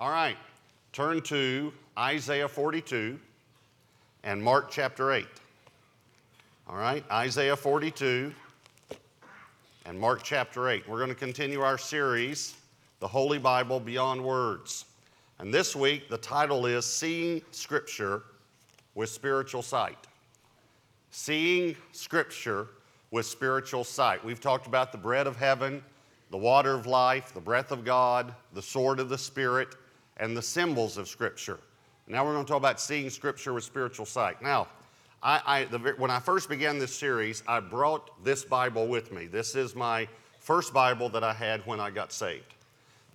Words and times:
All 0.00 0.10
right, 0.10 0.36
turn 0.92 1.22
to 1.22 1.72
Isaiah 1.98 2.46
42 2.46 3.18
and 4.22 4.40
Mark 4.40 4.70
chapter 4.70 5.10
8. 5.10 5.26
All 6.68 6.76
right, 6.76 7.02
Isaiah 7.10 7.56
42 7.56 8.32
and 9.86 9.98
Mark 9.98 10.22
chapter 10.22 10.68
8. 10.68 10.88
We're 10.88 10.98
going 10.98 11.08
to 11.08 11.16
continue 11.16 11.62
our 11.62 11.76
series, 11.76 12.54
The 13.00 13.08
Holy 13.08 13.40
Bible 13.40 13.80
Beyond 13.80 14.22
Words. 14.22 14.84
And 15.40 15.52
this 15.52 15.74
week, 15.74 16.08
the 16.08 16.18
title 16.18 16.64
is 16.66 16.86
Seeing 16.86 17.42
Scripture 17.50 18.22
with 18.94 19.08
Spiritual 19.08 19.62
Sight. 19.62 19.98
Seeing 21.10 21.76
Scripture 21.90 22.68
with 23.10 23.26
Spiritual 23.26 23.82
Sight. 23.82 24.24
We've 24.24 24.40
talked 24.40 24.68
about 24.68 24.92
the 24.92 24.98
bread 24.98 25.26
of 25.26 25.34
heaven, 25.34 25.82
the 26.30 26.38
water 26.38 26.72
of 26.72 26.86
life, 26.86 27.34
the 27.34 27.40
breath 27.40 27.72
of 27.72 27.84
God, 27.84 28.32
the 28.52 28.62
sword 28.62 29.00
of 29.00 29.08
the 29.08 29.18
Spirit, 29.18 29.74
and 30.18 30.36
the 30.36 30.42
symbols 30.42 30.98
of 30.98 31.08
Scripture. 31.08 31.58
Now 32.06 32.24
we're 32.24 32.32
going 32.32 32.44
to 32.44 32.48
talk 32.48 32.58
about 32.58 32.80
seeing 32.80 33.10
Scripture 33.10 33.52
with 33.52 33.64
spiritual 33.64 34.06
sight. 34.06 34.40
Now, 34.42 34.68
I, 35.22 35.40
I, 35.46 35.64
the, 35.64 35.78
when 35.96 36.10
I 36.10 36.20
first 36.20 36.48
began 36.48 36.78
this 36.78 36.94
series, 36.94 37.42
I 37.46 37.60
brought 37.60 38.24
this 38.24 38.44
Bible 38.44 38.86
with 38.86 39.12
me. 39.12 39.26
This 39.26 39.54
is 39.54 39.74
my 39.74 40.08
first 40.38 40.72
Bible 40.72 41.08
that 41.10 41.24
I 41.24 41.32
had 41.32 41.66
when 41.66 41.80
I 41.80 41.90
got 41.90 42.12
saved. 42.12 42.54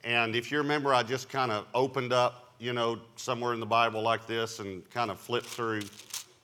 And 0.04 0.36
if 0.36 0.52
you 0.52 0.58
remember, 0.58 0.94
I 0.94 1.02
just 1.02 1.30
kind 1.30 1.52
of 1.52 1.66
opened 1.74 2.12
up, 2.12 2.54
you 2.60 2.74
know, 2.74 3.00
somewhere 3.16 3.54
in 3.54 3.60
the 3.60 3.66
Bible 3.66 4.02
like 4.02 4.28
this 4.28 4.60
and 4.60 4.88
kind 4.92 5.10
of 5.10 5.20
flipped 5.20 5.48
through, 5.48 5.82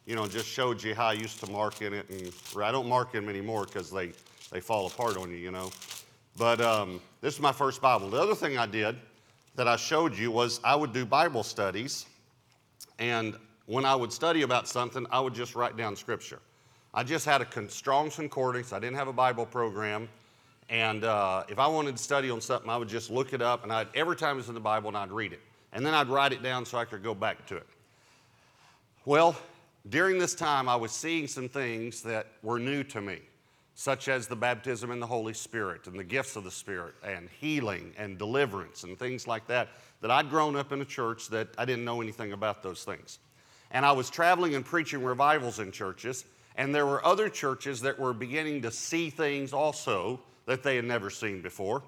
you 0.05 0.15
know, 0.15 0.27
just 0.27 0.47
showed 0.47 0.81
you 0.81 0.95
how 0.95 1.07
I 1.07 1.13
used 1.13 1.43
to 1.43 1.51
mark 1.51 1.81
in 1.81 1.93
it. 1.93 2.09
And 2.09 2.31
I 2.63 2.71
don't 2.71 2.87
mark 2.87 3.11
them 3.11 3.27
anymore 3.27 3.65
because 3.65 3.91
they, 3.91 4.13
they 4.49 4.61
fall 4.61 4.87
apart 4.87 5.17
on 5.17 5.29
you, 5.29 5.37
you 5.37 5.51
know. 5.51 5.71
But 6.37 6.61
um, 6.61 7.01
this 7.19 7.35
is 7.35 7.41
my 7.41 7.51
first 7.51 7.81
Bible. 7.81 8.09
The 8.09 8.21
other 8.21 8.35
thing 8.35 8.57
I 8.57 8.65
did 8.65 8.95
that 9.55 9.67
I 9.67 9.75
showed 9.75 10.17
you 10.17 10.31
was 10.31 10.59
I 10.63 10.75
would 10.75 10.93
do 10.93 11.05
Bible 11.05 11.43
studies, 11.43 12.05
and 12.97 13.35
when 13.65 13.85
I 13.85 13.95
would 13.95 14.11
study 14.11 14.41
about 14.41 14.67
something, 14.67 15.05
I 15.11 15.19
would 15.19 15.33
just 15.33 15.55
write 15.55 15.77
down 15.77 15.95
scripture. 15.95 16.39
I 16.93 17.03
just 17.03 17.25
had 17.25 17.41
a 17.41 17.69
strong 17.69 18.09
Concordance. 18.09 18.73
I 18.73 18.79
didn't 18.79 18.95
have 18.95 19.07
a 19.07 19.13
Bible 19.13 19.45
program. 19.45 20.09
And 20.69 21.03
uh, 21.03 21.43
if 21.49 21.59
I 21.59 21.67
wanted 21.67 21.97
to 21.97 22.03
study 22.03 22.29
on 22.29 22.41
something, 22.41 22.69
I 22.69 22.77
would 22.77 22.89
just 22.89 23.09
look 23.09 23.33
it 23.33 23.41
up, 23.41 23.63
and 23.63 23.71
I'd, 23.73 23.87
every 23.95 24.15
time 24.15 24.37
it's 24.37 24.47
in 24.47 24.53
the 24.53 24.59
Bible, 24.59 24.89
and 24.89 24.97
I'd 24.97 25.11
read 25.11 25.33
it. 25.33 25.41
And 25.71 25.85
then 25.85 25.93
I'd 25.93 26.07
write 26.07 26.31
it 26.31 26.43
down 26.43 26.65
so 26.65 26.77
I 26.77 26.85
could 26.85 27.03
go 27.03 27.13
back 27.13 27.45
to 27.47 27.57
it. 27.57 27.67
Well, 29.05 29.35
during 29.89 30.19
this 30.19 30.35
time, 30.35 30.67
I 30.67 30.75
was 30.75 30.91
seeing 30.91 31.27
some 31.27 31.49
things 31.49 32.01
that 32.03 32.27
were 32.43 32.59
new 32.59 32.83
to 32.85 33.01
me 33.01 33.19
such 33.79 34.09
as 34.09 34.27
the 34.27 34.35
baptism 34.35 34.91
in 34.91 34.99
the 34.99 35.07
Holy 35.07 35.33
Spirit 35.33 35.87
and 35.87 35.97
the 35.97 36.03
gifts 36.03 36.35
of 36.35 36.43
the 36.43 36.51
Spirit 36.51 36.93
and 37.01 37.29
healing 37.39 37.93
and 37.97 38.17
deliverance 38.17 38.83
and 38.83 38.99
things 38.99 39.25
like 39.25 39.47
that, 39.47 39.69
that 40.01 40.11
I'd 40.11 40.29
grown 40.29 40.57
up 40.57 40.73
in 40.73 40.81
a 40.81 40.85
church 40.85 41.29
that 41.29 41.47
I 41.57 41.63
didn't 41.63 41.85
know 41.85 42.01
anything 42.01 42.33
about 42.33 42.61
those 42.61 42.83
things. 42.83 43.19
And 43.71 43.85
I 43.85 43.93
was 43.93 44.09
traveling 44.09 44.53
and 44.53 44.65
preaching 44.65 45.01
revivals 45.01 45.59
in 45.59 45.71
churches, 45.71 46.25
and 46.57 46.75
there 46.75 46.85
were 46.85 47.05
other 47.05 47.29
churches 47.29 47.79
that 47.79 47.97
were 47.97 48.11
beginning 48.11 48.63
to 48.63 48.71
see 48.71 49.09
things 49.09 49.53
also 49.53 50.19
that 50.45 50.61
they 50.61 50.75
had 50.75 50.83
never 50.83 51.09
seen 51.09 51.41
before. 51.41 51.81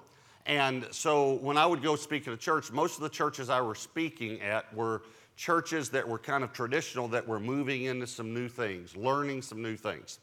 And 0.46 0.88
so 0.92 1.34
when 1.42 1.58
I 1.58 1.66
would 1.66 1.82
go 1.82 1.96
speak 1.96 2.26
at 2.26 2.32
a 2.32 2.38
church, 2.38 2.72
most 2.72 2.96
of 2.96 3.02
the 3.02 3.10
churches 3.10 3.50
I 3.50 3.60
were 3.60 3.74
speaking 3.74 4.40
at 4.40 4.72
were 4.72 5.02
churches 5.36 5.90
that 5.90 6.08
were 6.08 6.18
kind 6.18 6.42
of 6.42 6.54
traditional 6.54 7.06
that 7.08 7.28
were 7.28 7.38
moving 7.38 7.82
into 7.82 8.06
some 8.06 8.32
new 8.32 8.48
things, 8.48 8.96
learning 8.96 9.42
some 9.42 9.60
new 9.60 9.76
things. 9.76 10.20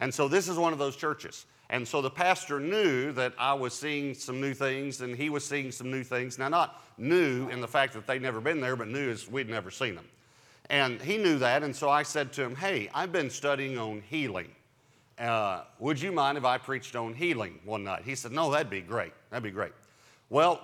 And 0.00 0.12
so 0.12 0.28
this 0.28 0.48
is 0.48 0.56
one 0.56 0.72
of 0.72 0.78
those 0.78 0.96
churches. 0.96 1.46
And 1.70 1.86
so 1.86 2.00
the 2.00 2.10
pastor 2.10 2.60
knew 2.60 3.12
that 3.12 3.34
I 3.38 3.52
was 3.52 3.74
seeing 3.74 4.14
some 4.14 4.40
new 4.40 4.54
things 4.54 5.00
and 5.02 5.14
he 5.14 5.28
was 5.28 5.44
seeing 5.44 5.70
some 5.70 5.90
new 5.90 6.02
things. 6.02 6.38
Now, 6.38 6.48
not 6.48 6.82
new 6.96 7.48
in 7.48 7.60
the 7.60 7.68
fact 7.68 7.92
that 7.92 8.06
they'd 8.06 8.22
never 8.22 8.40
been 8.40 8.60
there, 8.60 8.74
but 8.74 8.88
new 8.88 9.10
as 9.10 9.28
we'd 9.28 9.50
never 9.50 9.70
seen 9.70 9.94
them. 9.94 10.06
And 10.70 11.00
he 11.00 11.18
knew 11.18 11.38
that. 11.38 11.62
And 11.62 11.74
so 11.74 11.90
I 11.90 12.02
said 12.02 12.32
to 12.34 12.42
him, 12.42 12.54
Hey, 12.56 12.88
I've 12.94 13.12
been 13.12 13.28
studying 13.28 13.78
on 13.78 14.02
healing. 14.08 14.48
Uh, 15.18 15.62
would 15.78 16.00
you 16.00 16.12
mind 16.12 16.38
if 16.38 16.44
I 16.44 16.58
preached 16.58 16.94
on 16.94 17.12
healing 17.12 17.58
one 17.64 17.84
night? 17.84 18.02
He 18.04 18.14
said, 18.14 18.32
No, 18.32 18.50
that'd 18.50 18.70
be 18.70 18.80
great. 18.80 19.12
That'd 19.30 19.42
be 19.42 19.50
great. 19.50 19.72
Well, 20.30 20.60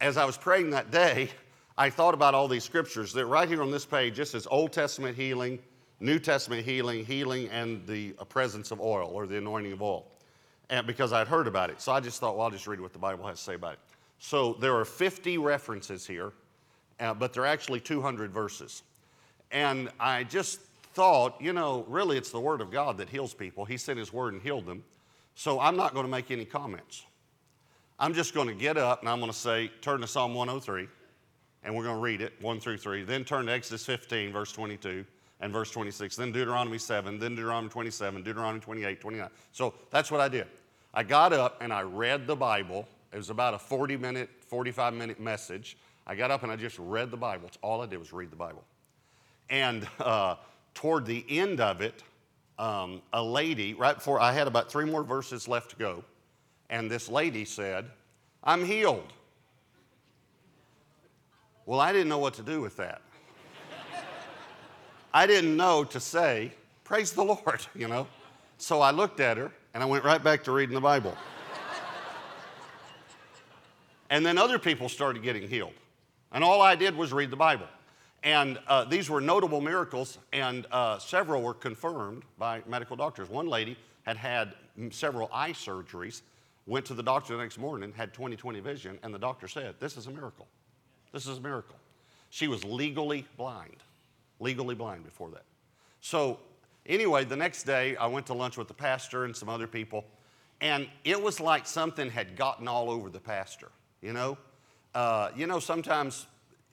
as 0.00 0.16
I 0.16 0.24
was 0.24 0.36
praying 0.36 0.70
that 0.70 0.90
day, 0.90 1.30
I 1.78 1.88
thought 1.88 2.12
about 2.12 2.34
all 2.34 2.48
these 2.48 2.64
scriptures 2.64 3.14
that 3.14 3.24
right 3.26 3.48
here 3.48 3.62
on 3.62 3.70
this 3.70 3.86
page, 3.86 4.16
this 4.16 4.34
is 4.34 4.46
Old 4.50 4.72
Testament 4.72 5.16
healing, 5.16 5.58
New 6.02 6.18
Testament 6.18 6.66
healing, 6.66 7.06
healing, 7.06 7.48
and 7.50 7.86
the 7.86 8.14
uh, 8.18 8.24
presence 8.24 8.72
of 8.72 8.80
oil 8.80 9.08
or 9.14 9.26
the 9.26 9.38
anointing 9.38 9.72
of 9.72 9.80
oil. 9.80 10.04
And 10.68 10.84
because 10.84 11.12
I'd 11.12 11.28
heard 11.28 11.46
about 11.46 11.70
it. 11.70 11.80
So 11.80 11.92
I 11.92 12.00
just 12.00 12.18
thought, 12.18 12.36
well, 12.36 12.46
I'll 12.46 12.50
just 12.50 12.66
read 12.66 12.80
what 12.80 12.92
the 12.92 12.98
Bible 12.98 13.24
has 13.28 13.38
to 13.38 13.44
say 13.44 13.54
about 13.54 13.74
it. 13.74 13.78
So 14.18 14.54
there 14.54 14.74
are 14.74 14.84
50 14.84 15.38
references 15.38 16.06
here, 16.06 16.32
uh, 16.98 17.14
but 17.14 17.32
there 17.32 17.44
are 17.44 17.46
actually 17.46 17.78
200 17.78 18.32
verses. 18.32 18.82
And 19.52 19.90
I 20.00 20.24
just 20.24 20.60
thought, 20.92 21.40
you 21.40 21.52
know, 21.52 21.84
really 21.88 22.18
it's 22.18 22.30
the 22.30 22.40
Word 22.40 22.60
of 22.60 22.70
God 22.70 22.98
that 22.98 23.08
heals 23.08 23.32
people. 23.32 23.64
He 23.64 23.76
sent 23.76 23.98
His 23.98 24.12
Word 24.12 24.32
and 24.32 24.42
healed 24.42 24.66
them. 24.66 24.82
So 25.36 25.60
I'm 25.60 25.76
not 25.76 25.94
going 25.94 26.04
to 26.04 26.10
make 26.10 26.30
any 26.30 26.44
comments. 26.44 27.04
I'm 27.98 28.12
just 28.12 28.34
going 28.34 28.48
to 28.48 28.54
get 28.54 28.76
up 28.76 29.00
and 29.00 29.08
I'm 29.08 29.20
going 29.20 29.30
to 29.30 29.38
say, 29.38 29.70
turn 29.80 30.00
to 30.00 30.08
Psalm 30.08 30.34
103, 30.34 30.88
and 31.62 31.76
we're 31.76 31.84
going 31.84 31.96
to 31.96 32.02
read 32.02 32.20
it, 32.22 32.32
1 32.40 32.60
through 32.60 32.78
3. 32.78 33.04
Then 33.04 33.24
turn 33.24 33.46
to 33.46 33.52
Exodus 33.52 33.86
15, 33.86 34.32
verse 34.32 34.50
22 34.52 35.04
and 35.42 35.52
verse 35.52 35.70
26, 35.72 36.16
then 36.16 36.30
Deuteronomy 36.30 36.78
7, 36.78 37.18
then 37.18 37.34
Deuteronomy 37.34 37.68
27, 37.68 38.22
Deuteronomy 38.22 38.60
28, 38.60 39.00
29. 39.00 39.28
So 39.50 39.74
that's 39.90 40.10
what 40.10 40.20
I 40.20 40.28
did. 40.28 40.46
I 40.94 41.02
got 41.02 41.32
up 41.32 41.60
and 41.60 41.72
I 41.72 41.82
read 41.82 42.28
the 42.28 42.36
Bible. 42.36 42.88
It 43.12 43.16
was 43.16 43.28
about 43.28 43.52
a 43.52 43.58
40 43.58 43.96
minute, 43.96 44.30
45 44.46 44.94
minute 44.94 45.20
message. 45.20 45.76
I 46.06 46.14
got 46.14 46.30
up 46.30 46.44
and 46.44 46.52
I 46.52 46.56
just 46.56 46.78
read 46.78 47.10
the 47.10 47.16
Bible. 47.16 47.48
It's 47.48 47.58
all 47.60 47.82
I 47.82 47.86
did 47.86 47.98
was 47.98 48.12
read 48.12 48.30
the 48.30 48.36
Bible. 48.36 48.62
And 49.50 49.86
uh, 49.98 50.36
toward 50.74 51.06
the 51.06 51.24
end 51.28 51.60
of 51.60 51.80
it, 51.80 52.04
um, 52.58 53.02
a 53.12 53.22
lady, 53.22 53.74
right 53.74 53.96
before 53.96 54.20
I 54.20 54.32
had 54.32 54.46
about 54.46 54.70
three 54.70 54.84
more 54.84 55.02
verses 55.02 55.48
left 55.48 55.70
to 55.70 55.76
go, 55.76 56.04
and 56.70 56.88
this 56.88 57.08
lady 57.08 57.44
said, 57.44 57.90
I'm 58.44 58.64
healed. 58.64 59.12
Well, 61.66 61.80
I 61.80 61.92
didn't 61.92 62.08
know 62.08 62.18
what 62.18 62.34
to 62.34 62.42
do 62.42 62.60
with 62.60 62.76
that. 62.76 63.02
I 65.14 65.26
didn't 65.26 65.56
know 65.56 65.84
to 65.84 66.00
say, 66.00 66.52
Praise 66.84 67.12
the 67.12 67.24
Lord, 67.24 67.64
you 67.74 67.88
know. 67.88 68.06
So 68.58 68.80
I 68.80 68.90
looked 68.90 69.20
at 69.20 69.36
her 69.36 69.50
and 69.74 69.82
I 69.82 69.86
went 69.86 70.04
right 70.04 70.22
back 70.22 70.44
to 70.44 70.52
reading 70.52 70.74
the 70.74 70.80
Bible. 70.80 71.16
and 74.10 74.24
then 74.24 74.38
other 74.38 74.58
people 74.58 74.88
started 74.88 75.22
getting 75.22 75.48
healed. 75.48 75.74
And 76.32 76.42
all 76.42 76.62
I 76.62 76.74
did 76.76 76.96
was 76.96 77.12
read 77.12 77.30
the 77.30 77.36
Bible. 77.36 77.66
And 78.22 78.58
uh, 78.68 78.84
these 78.84 79.10
were 79.10 79.20
notable 79.20 79.60
miracles, 79.60 80.18
and 80.32 80.66
uh, 80.70 80.98
several 80.98 81.42
were 81.42 81.54
confirmed 81.54 82.22
by 82.38 82.62
medical 82.68 82.94
doctors. 82.94 83.28
One 83.28 83.48
lady 83.48 83.76
had 84.04 84.16
had 84.16 84.54
several 84.90 85.28
eye 85.32 85.50
surgeries, 85.50 86.22
went 86.66 86.86
to 86.86 86.94
the 86.94 87.02
doctor 87.02 87.36
the 87.36 87.42
next 87.42 87.58
morning, 87.58 87.92
had 87.96 88.14
20 88.14 88.36
20 88.36 88.60
vision, 88.60 88.98
and 89.02 89.12
the 89.12 89.18
doctor 89.18 89.48
said, 89.48 89.74
This 89.80 89.96
is 89.96 90.06
a 90.06 90.10
miracle. 90.10 90.46
This 91.12 91.26
is 91.26 91.38
a 91.38 91.40
miracle. 91.40 91.76
She 92.30 92.46
was 92.46 92.64
legally 92.64 93.26
blind 93.36 93.82
legally 94.42 94.74
blind 94.74 95.04
before 95.04 95.30
that. 95.30 95.44
So, 96.00 96.40
anyway, 96.84 97.24
the 97.24 97.36
next 97.36 97.62
day 97.62 97.96
I 97.96 98.06
went 98.06 98.26
to 98.26 98.34
lunch 98.34 98.56
with 98.56 98.68
the 98.68 98.74
pastor 98.74 99.24
and 99.24 99.34
some 99.34 99.48
other 99.48 99.66
people, 99.66 100.04
and 100.60 100.88
it 101.04 101.20
was 101.20 101.40
like 101.40 101.66
something 101.66 102.10
had 102.10 102.36
gotten 102.36 102.68
all 102.68 102.90
over 102.90 103.08
the 103.08 103.20
pastor, 103.20 103.70
you 104.00 104.12
know? 104.12 104.36
Uh, 104.94 105.30
you 105.34 105.46
know, 105.46 105.58
sometimes 105.58 106.26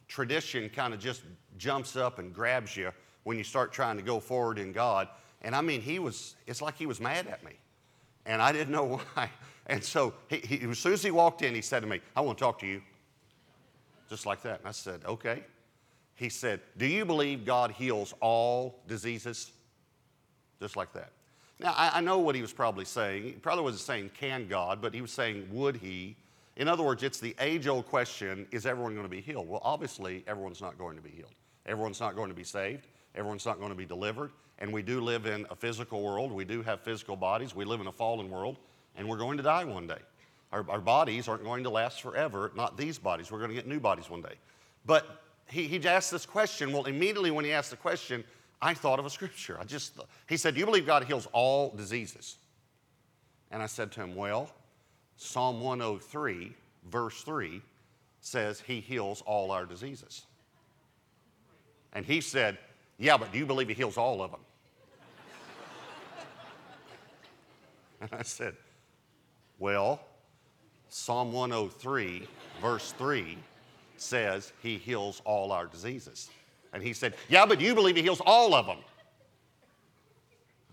tradition 0.07 0.69
kind 0.69 0.93
of 0.93 0.99
just 0.99 1.21
jumps 1.57 1.95
up 1.95 2.19
and 2.19 2.33
grabs 2.33 2.75
you 2.75 2.91
when 3.23 3.37
you 3.37 3.43
start 3.43 3.71
trying 3.71 3.95
to 3.97 4.03
go 4.03 4.19
forward 4.19 4.57
in 4.57 4.71
God. 4.71 5.07
And 5.41 5.55
I 5.55 5.61
mean, 5.61 5.81
he 5.81 5.99
was, 5.99 6.35
it's 6.47 6.61
like 6.61 6.75
he 6.75 6.85
was 6.85 6.99
mad 6.99 7.27
at 7.27 7.43
me. 7.45 7.53
And 8.25 8.41
I 8.41 8.51
didn't 8.51 8.71
know 8.71 8.99
why. 9.13 9.29
And 9.67 9.83
so, 9.83 10.13
he, 10.27 10.37
he, 10.37 10.69
as 10.69 10.79
soon 10.79 10.93
as 10.93 11.03
he 11.03 11.11
walked 11.11 11.43
in, 11.43 11.53
he 11.53 11.61
said 11.61 11.81
to 11.81 11.87
me, 11.87 12.01
I 12.15 12.21
want 12.21 12.37
to 12.39 12.43
talk 12.43 12.59
to 12.59 12.67
you. 12.67 12.81
Just 14.09 14.25
like 14.25 14.41
that. 14.41 14.59
And 14.59 14.67
I 14.67 14.71
said, 14.71 15.01
okay 15.05 15.43
he 16.19 16.27
said, 16.27 16.59
Do 16.77 16.85
you 16.85 17.05
believe 17.05 17.45
God 17.45 17.71
heals 17.71 18.13
all 18.19 18.81
diseases? 18.87 19.51
Just 20.61 20.75
like 20.75 20.91
that. 20.93 21.11
Now, 21.61 21.73
I, 21.77 21.91
I, 21.95 22.01
know 22.01 22.19
what 22.19 22.35
he 22.35 22.41
was 22.41 22.51
probably 22.51 22.83
saying. 22.83 23.23
He 23.23 23.31
probably 23.31 23.63
wasn't 23.63 23.81
saying, 23.81 24.11
Can 24.19 24.47
God, 24.49 24.81
but 24.81 24.93
he 24.93 25.01
was 25.01 25.11
saying, 25.11 25.47
Would 25.51 25.77
he? 25.77 26.17
In 26.57 26.67
other 26.67 26.83
words, 26.83 27.03
it's 27.03 27.21
the 27.21 27.33
age 27.39 27.67
old 27.67 27.87
question 27.87 28.45
is 28.51 28.65
everyone 28.65 28.93
going 28.93 29.05
to 29.05 29.09
be 29.09 29.21
healed? 29.21 29.47
Well, 29.47 29.61
obviously, 29.63 30.25
everyone's 30.27 30.59
not 30.59 30.77
going 30.77 30.97
to 30.97 31.01
be 31.01 31.09
healed. 31.09 31.31
Everyone's 31.65 32.01
not 32.01 32.17
going 32.17 32.27
to 32.27 32.35
be 32.35 32.43
saved. 32.43 32.87
Everyone's 33.15 33.45
not 33.45 33.57
going 33.57 33.71
to 33.71 33.77
be 33.77 33.85
delivered. 33.85 34.31
And 34.59 34.73
we 34.73 34.81
do 34.81 34.99
live 34.99 35.25
in 35.25 35.45
a 35.49 35.55
physical 35.55 36.03
world. 36.03 36.33
We 36.33 36.43
do 36.43 36.61
have 36.63 36.81
physical 36.81 37.15
bodies. 37.15 37.55
We 37.55 37.63
live 37.63 37.79
in 37.79 37.87
a 37.87 37.93
fallen 37.93 38.29
world, 38.29 38.57
and 38.97 39.07
we're 39.07 39.17
going 39.17 39.37
to 39.37 39.43
die 39.43 39.63
one 39.63 39.87
day. 39.87 39.99
Our, 40.51 40.65
our 40.69 40.81
bodies 40.81 41.29
aren't 41.29 41.45
going 41.45 41.63
to 41.63 41.69
last 41.69 42.01
forever, 42.01 42.51
not 42.57 42.75
these 42.75 42.99
bodies. 42.99 43.31
We're 43.31 43.37
going 43.37 43.51
to 43.51 43.55
get 43.55 43.67
new 43.67 43.79
bodies 43.79 44.09
one 44.09 44.21
day. 44.21 44.35
But 44.85 45.21
he, 45.49 45.67
he 45.67 45.87
asked 45.87 46.11
this 46.11 46.25
question. 46.25 46.71
Well, 46.71 46.85
immediately 46.85 47.31
when 47.31 47.45
he 47.45 47.51
asked 47.51 47.71
the 47.71 47.77
question, 47.77 48.23
I 48.61 48.73
thought 48.73 48.99
of 48.99 49.05
a 49.05 49.09
scripture. 49.09 49.57
I 49.59 49.63
just, 49.63 49.99
he 50.27 50.37
said, 50.37 50.53
Do 50.53 50.59
you 50.59 50.65
believe 50.65 50.85
God 50.85 51.03
heals 51.05 51.27
all 51.31 51.71
diseases? 51.71 52.37
And 53.51 53.63
I 53.63 53.65
said 53.65 53.91
to 53.93 54.01
him, 54.01 54.15
Well, 54.15 54.51
Psalm 55.17 55.61
103, 55.61 56.55
verse 56.89 57.23
3, 57.23 57.61
says 58.21 58.61
he 58.61 58.79
heals 58.79 59.21
all 59.25 59.51
our 59.51 59.65
diseases. 59.65 60.25
And 61.93 62.05
he 62.05 62.21
said, 62.21 62.57
Yeah, 62.97 63.17
but 63.17 63.31
do 63.31 63.39
you 63.39 63.45
believe 63.45 63.69
he 63.69 63.73
heals 63.73 63.97
all 63.97 64.21
of 64.21 64.31
them? 64.31 64.41
and 68.01 68.09
I 68.13 68.23
said, 68.23 68.55
Well, 69.57 70.01
Psalm 70.89 71.31
103, 71.31 72.27
verse 72.61 72.91
3 72.93 73.37
says 74.01 74.53
he 74.61 74.77
heals 74.77 75.21
all 75.25 75.51
our 75.51 75.65
diseases. 75.65 76.29
And 76.73 76.83
he 76.83 76.93
said, 76.93 77.15
Yeah, 77.27 77.45
but 77.45 77.59
you 77.59 77.75
believe 77.75 77.95
he 77.95 78.01
heals 78.01 78.21
all 78.25 78.53
of 78.53 78.65
them? 78.65 78.79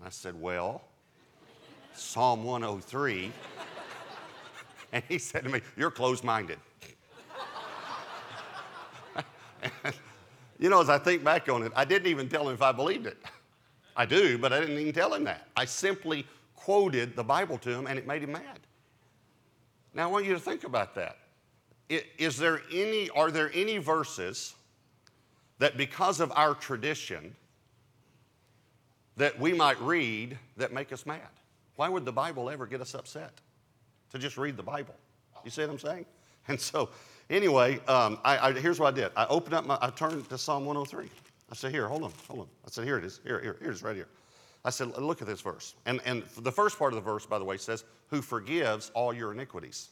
I 0.04 0.10
said, 0.10 0.40
Well, 0.40 0.82
Psalm 1.94 2.44
103. 2.44 3.32
and 4.92 5.02
he 5.08 5.18
said 5.18 5.44
to 5.44 5.50
me, 5.50 5.60
You're 5.76 5.90
closed 5.90 6.22
minded. 6.22 6.58
you 10.58 10.70
know, 10.70 10.80
as 10.80 10.88
I 10.88 10.98
think 10.98 11.24
back 11.24 11.48
on 11.48 11.62
it, 11.62 11.72
I 11.74 11.84
didn't 11.84 12.08
even 12.08 12.28
tell 12.28 12.48
him 12.48 12.54
if 12.54 12.62
I 12.62 12.72
believed 12.72 13.06
it. 13.06 13.18
I 13.96 14.04
do, 14.04 14.36
but 14.38 14.52
I 14.52 14.60
didn't 14.60 14.78
even 14.78 14.92
tell 14.92 15.14
him 15.14 15.24
that. 15.24 15.48
I 15.56 15.64
simply 15.64 16.26
quoted 16.54 17.16
the 17.16 17.24
Bible 17.24 17.58
to 17.58 17.70
him 17.70 17.86
and 17.86 17.98
it 17.98 18.06
made 18.06 18.22
him 18.22 18.32
mad. 18.32 18.60
Now 19.94 20.04
I 20.04 20.06
want 20.12 20.26
you 20.26 20.34
to 20.34 20.40
think 20.40 20.64
about 20.64 20.94
that. 20.96 21.16
Is 21.88 22.36
there 22.36 22.62
any, 22.72 23.08
are 23.10 23.30
there 23.30 23.50
any 23.54 23.78
verses 23.78 24.54
that 25.58 25.76
because 25.76 26.20
of 26.20 26.32
our 26.34 26.54
tradition 26.54 27.34
that 29.16 29.38
we 29.38 29.52
might 29.52 29.80
read 29.80 30.38
that 30.56 30.72
make 30.72 30.92
us 30.92 31.06
mad? 31.06 31.20
Why 31.76 31.88
would 31.88 32.04
the 32.04 32.12
Bible 32.12 32.50
ever 32.50 32.66
get 32.66 32.80
us 32.80 32.94
upset? 32.94 33.32
To 34.12 34.18
just 34.18 34.36
read 34.36 34.56
the 34.56 34.62
Bible. 34.62 34.94
You 35.44 35.50
see 35.50 35.62
what 35.62 35.70
I'm 35.70 35.78
saying? 35.78 36.06
And 36.48 36.60
so, 36.60 36.90
anyway, 37.28 37.80
um, 37.88 38.20
I, 38.24 38.38
I, 38.38 38.52
here's 38.52 38.78
what 38.78 38.94
I 38.94 38.96
did. 38.96 39.10
I 39.16 39.26
opened 39.26 39.54
up 39.54 39.66
my, 39.66 39.76
I 39.80 39.90
turned 39.90 40.28
to 40.28 40.38
Psalm 40.38 40.64
103. 40.64 41.10
I 41.50 41.54
said, 41.56 41.72
here, 41.72 41.88
hold 41.88 42.04
on, 42.04 42.12
hold 42.28 42.42
on. 42.42 42.46
I 42.64 42.70
said, 42.70 42.84
here 42.84 42.98
it 42.98 43.04
is. 43.04 43.18
Here, 43.24 43.40
here, 43.40 43.56
here 43.58 43.70
it 43.70 43.74
is 43.74 43.82
right 43.82 43.96
here. 43.96 44.06
I 44.64 44.70
said, 44.70 44.96
look 44.96 45.22
at 45.22 45.26
this 45.26 45.40
verse. 45.40 45.74
And, 45.86 46.00
and 46.04 46.22
the 46.38 46.52
first 46.52 46.78
part 46.78 46.92
of 46.92 46.96
the 46.96 47.02
verse, 47.02 47.26
by 47.26 47.40
the 47.40 47.44
way, 47.44 47.56
says, 47.56 47.82
who 48.10 48.22
forgives 48.22 48.92
all 48.94 49.12
your 49.12 49.32
iniquities. 49.32 49.88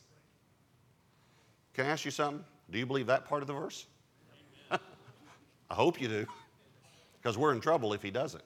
Can 1.74 1.86
I 1.86 1.88
ask 1.90 2.04
you 2.04 2.10
something? 2.10 2.44
Do 2.70 2.78
you 2.78 2.86
believe 2.86 3.06
that 3.06 3.26
part 3.26 3.42
of 3.42 3.48
the 3.48 3.52
verse? 3.52 3.86
I 4.70 4.78
hope 5.74 6.00
you 6.00 6.08
do, 6.08 6.26
because 7.20 7.36
we're 7.36 7.52
in 7.52 7.60
trouble 7.60 7.92
if 7.92 8.02
he 8.02 8.10
doesn't. 8.10 8.44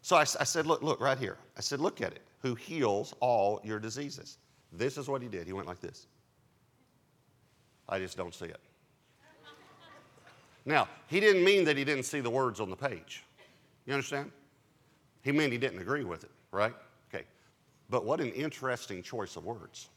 So 0.00 0.16
I, 0.16 0.22
I, 0.22 0.24
said, 0.24 0.66
look, 0.66 0.82
look, 0.82 1.00
right 1.00 1.18
here. 1.18 1.38
I 1.56 1.60
said, 1.60 1.78
look 1.78 2.00
at 2.00 2.12
it. 2.12 2.22
Who 2.40 2.56
heals 2.56 3.14
all 3.20 3.60
your 3.62 3.78
diseases. 3.78 4.38
This 4.72 4.98
is 4.98 5.08
what 5.08 5.22
he 5.22 5.28
did. 5.28 5.46
He 5.46 5.52
went 5.52 5.68
like 5.68 5.80
this. 5.80 6.06
I 7.88 7.98
just 7.98 8.16
don't 8.16 8.34
see 8.34 8.46
it. 8.46 8.60
Now, 10.64 10.88
he 11.08 11.20
didn't 11.20 11.44
mean 11.44 11.64
that 11.64 11.76
he 11.76 11.84
didn't 11.84 12.04
see 12.04 12.20
the 12.20 12.30
words 12.30 12.60
on 12.60 12.70
the 12.70 12.76
page. 12.76 13.24
You 13.86 13.94
understand? 13.94 14.30
He 15.22 15.32
meant 15.32 15.52
he 15.52 15.58
didn't 15.58 15.80
agree 15.80 16.04
with 16.04 16.24
it, 16.24 16.30
right? 16.52 16.74
Okay. 17.12 17.24
But 17.90 18.04
what 18.04 18.20
an 18.20 18.30
interesting 18.30 19.02
choice 19.02 19.36
of 19.36 19.44
words. 19.44 19.88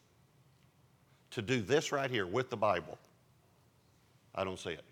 To 1.36 1.42
do 1.42 1.60
this 1.60 1.92
right 1.92 2.10
here 2.10 2.26
with 2.26 2.50
the 2.50 2.56
Bible, 2.56 2.98
I 4.34 4.46
don't 4.46 4.58
see 4.58 4.70
it. 4.70 4.86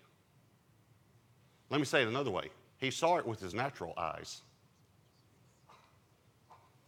Let 1.70 1.80
me 1.80 1.86
say 1.86 2.02
it 2.02 2.08
another 2.08 2.30
way. 2.30 2.50
He 2.76 2.90
saw 2.90 3.16
it 3.16 3.26
with 3.26 3.40
his 3.40 3.54
natural 3.54 3.94
eyes, 3.96 4.42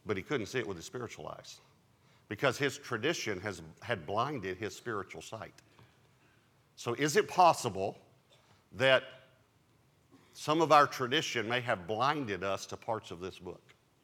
but 0.05 0.14
he 0.14 0.23
couldn't 0.23 0.49
see 0.49 0.58
it 0.58 0.67
with 0.69 0.76
his 0.76 0.85
spiritual 0.85 1.29
eyes 1.29 1.61
because 2.29 2.58
his 2.58 2.76
tradition 2.76 3.41
has, 3.41 3.62
had 3.81 4.06
blinded 4.06 4.58
his 4.58 4.76
spiritual 4.76 5.23
sight. 5.23 5.55
So, 6.75 6.93
is 6.93 7.17
it 7.17 7.26
possible 7.26 7.97
that 8.73 9.05
some 10.35 10.61
of 10.61 10.70
our 10.70 10.87
tradition 10.87 11.49
may 11.49 11.62
have 11.62 11.87
blinded 11.87 12.44
us 12.44 12.67
to 12.67 12.76
parts 12.76 13.11
of 13.11 13.20
this 13.20 13.38
book? 13.38 13.62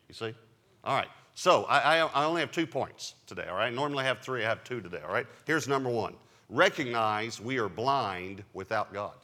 You 0.09 0.15
see? 0.15 0.35
All 0.83 0.97
right. 0.97 1.11
So, 1.35 1.65
I, 1.65 1.99
I, 1.99 2.25
only 2.25 2.41
have 2.41 2.53
two 2.53 2.67
points 2.67 3.15
today, 3.27 3.47
all 3.49 3.57
right? 3.57 3.73
Normally 3.73 4.05
I 4.05 4.07
have 4.07 4.21
three, 4.21 4.45
I 4.45 4.49
have 4.49 4.63
two 4.65 4.81
today, 4.81 5.01
all 5.07 5.13
right? 5.13 5.27
Here's 5.47 5.67
number 5.67 5.89
one 5.89 6.15
recognize 6.51 7.41
we 7.41 7.59
are 7.59 7.69
blind 7.69 8.45
without 8.53 8.93
God. 8.93 9.15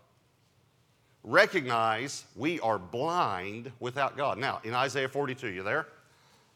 Recognize 1.22 2.24
we 2.34 2.58
are 2.60 2.78
blind 2.78 3.70
without 3.80 4.16
God. 4.16 4.38
Now, 4.38 4.60
in 4.64 4.72
Isaiah 4.72 5.08
42, 5.08 5.48
you 5.48 5.62
there? 5.62 5.86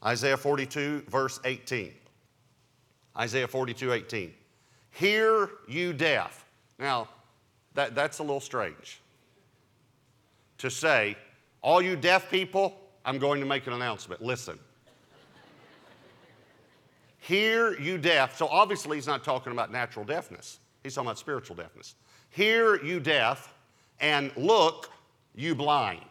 Isaiah 0.03 0.37
42, 0.37 1.05
verse 1.09 1.41
18. 1.45 1.93
Isaiah 3.19 3.47
42, 3.47 3.93
18. 3.93 4.33
Hear 4.93 5.51
you 5.69 5.93
deaf. 5.93 6.47
Now, 6.79 7.09
that, 7.75 7.95
that's 7.95 8.19
a 8.19 8.23
little 8.23 8.41
strange 8.41 9.01
to 10.59 10.71
say, 10.71 11.17
all 11.61 11.83
you 11.83 11.97
deaf 11.97 12.31
people, 12.31 12.75
I'm 13.05 13.19
going 13.19 13.41
to 13.41 13.47
make 13.47 13.67
an 13.67 13.75
announcement. 13.75 14.23
Listen. 14.23 14.59
Hear 17.23 17.79
you 17.79 17.99
deaf. 17.99 18.37
So 18.37 18.49
obviously, 18.49 18.97
he's 18.97 19.07
not 19.07 19.23
talking 19.23 19.53
about 19.53 19.71
natural 19.71 20.05
deafness, 20.05 20.59
he's 20.83 20.95
talking 20.95 21.07
about 21.07 21.19
spiritual 21.19 21.55
deafness. 21.55 21.95
Hear 22.31 22.83
you 22.83 22.99
deaf, 22.99 23.55
and 24.01 24.33
look, 24.37 24.91
you 25.37 25.55
blind, 25.55 26.07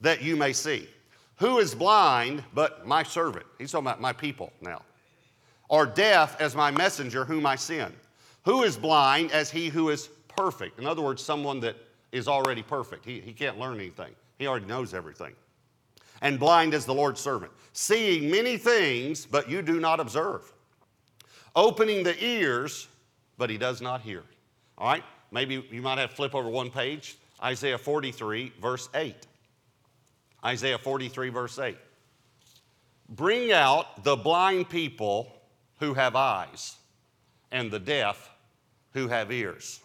that 0.00 0.22
you 0.22 0.34
may 0.34 0.52
see. 0.52 0.88
Who 1.36 1.58
is 1.58 1.72
blind 1.72 2.42
but 2.52 2.84
my 2.84 3.04
servant? 3.04 3.46
He's 3.58 3.70
talking 3.70 3.86
about 3.86 4.00
my 4.00 4.12
people 4.12 4.52
now. 4.60 4.82
Or 5.68 5.86
deaf 5.86 6.40
as 6.40 6.56
my 6.56 6.72
messenger, 6.72 7.24
whom 7.24 7.46
I 7.46 7.54
send. 7.54 7.94
Who 8.44 8.64
is 8.64 8.76
blind 8.76 9.30
as 9.30 9.50
he 9.50 9.68
who 9.68 9.90
is 9.90 10.08
perfect? 10.36 10.80
In 10.80 10.86
other 10.86 11.02
words, 11.02 11.22
someone 11.22 11.60
that 11.60 11.76
is 12.10 12.26
already 12.26 12.62
perfect. 12.62 13.04
He, 13.04 13.20
he 13.20 13.32
can't 13.32 13.58
learn 13.58 13.76
anything, 13.76 14.14
he 14.36 14.48
already 14.48 14.66
knows 14.66 14.94
everything. 14.94 15.34
And 16.22 16.38
blind 16.38 16.74
as 16.74 16.86
the 16.86 16.94
Lord's 16.94 17.20
servant, 17.20 17.52
seeing 17.72 18.30
many 18.30 18.56
things, 18.56 19.26
but 19.26 19.50
you 19.50 19.62
do 19.62 19.80
not 19.80 20.00
observe. 20.00 20.52
Opening 21.54 22.02
the 22.02 22.22
ears, 22.24 22.88
but 23.38 23.50
he 23.50 23.58
does 23.58 23.80
not 23.80 24.00
hear. 24.00 24.22
All 24.78 24.88
right? 24.88 25.04
Maybe 25.30 25.66
you 25.70 25.82
might 25.82 25.98
have 25.98 26.10
to 26.10 26.16
flip 26.16 26.34
over 26.34 26.48
one 26.48 26.70
page. 26.70 27.16
Isaiah 27.42 27.78
43, 27.78 28.52
verse 28.60 28.88
8. 28.94 29.14
Isaiah 30.44 30.78
43, 30.78 31.28
verse 31.28 31.58
8. 31.58 31.76
Bring 33.10 33.52
out 33.52 34.04
the 34.04 34.16
blind 34.16 34.68
people 34.68 35.32
who 35.78 35.94
have 35.94 36.16
eyes, 36.16 36.76
and 37.52 37.70
the 37.70 37.78
deaf 37.78 38.30
who 38.92 39.08
have 39.08 39.30
ears. 39.30 39.80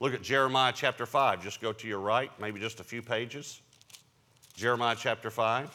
Look 0.00 0.14
at 0.14 0.22
Jeremiah 0.22 0.72
chapter 0.74 1.06
5. 1.06 1.42
Just 1.42 1.60
go 1.60 1.72
to 1.72 1.86
your 1.86 2.00
right, 2.00 2.30
maybe 2.40 2.58
just 2.60 2.80
a 2.80 2.84
few 2.84 3.02
pages. 3.02 3.60
Jeremiah 4.58 4.96
chapter 4.98 5.30
5. 5.30 5.70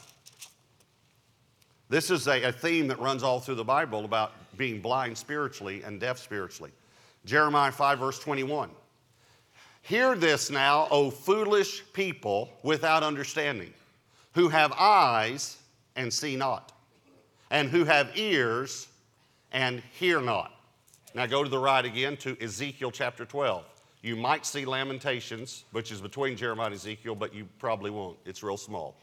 This 1.88 2.12
is 2.12 2.28
a, 2.28 2.44
a, 2.44 2.52
theme 2.52 2.88
that 2.88 3.00
runs 3.00 3.24
all 3.24 3.40
through 3.40 3.56
the 3.56 3.64
Bible 3.64 4.04
about 4.04 4.34
being 4.58 4.82
blind 4.82 5.18
spiritually 5.18 5.84
and 5.84 6.02
deaf 6.02 6.18
spiritually. 6.18 6.72
Jeremiah 7.24 7.72
5, 7.72 8.00
verse 8.00 8.20
21. 8.20 8.70
Hear 9.84 10.16
this 10.16 10.50
now, 10.50 10.90
O 10.92 11.10
foolish 11.12 11.82
people 11.94 12.50
without 12.62 13.04
understanding, 13.04 13.74
who 14.34 14.50
have 14.50 14.74
eyes 14.74 15.60
and 15.96 16.12
see 16.12 16.36
not, 16.36 16.74
and 17.52 17.70
who 17.70 17.86
have 17.86 18.12
ears 18.18 18.90
and 19.54 19.82
hear 19.94 20.20
not. 20.20 20.52
Now 21.16 21.26
go 21.26 21.42
to 21.42 21.50
the 21.50 21.58
right 21.58 21.86
again 21.86 22.18
to 22.18 22.36
Ezekiel 22.44 22.92
chapter 22.92 23.24
12. 23.24 23.64
You 24.04 24.18
might 24.18 24.46
see 24.46 24.66
Lamentations, 24.66 25.64
which 25.72 25.90
is 25.90 26.02
between 26.02 26.36
Jeremiah 26.36 26.68
and 26.68 26.76
Ezekiel, 26.76 27.16
but 27.16 27.34
you 27.34 27.48
probably 27.58 27.90
won't. 27.90 28.18
It's 28.26 28.44
real 28.44 28.58
small. 28.58 28.98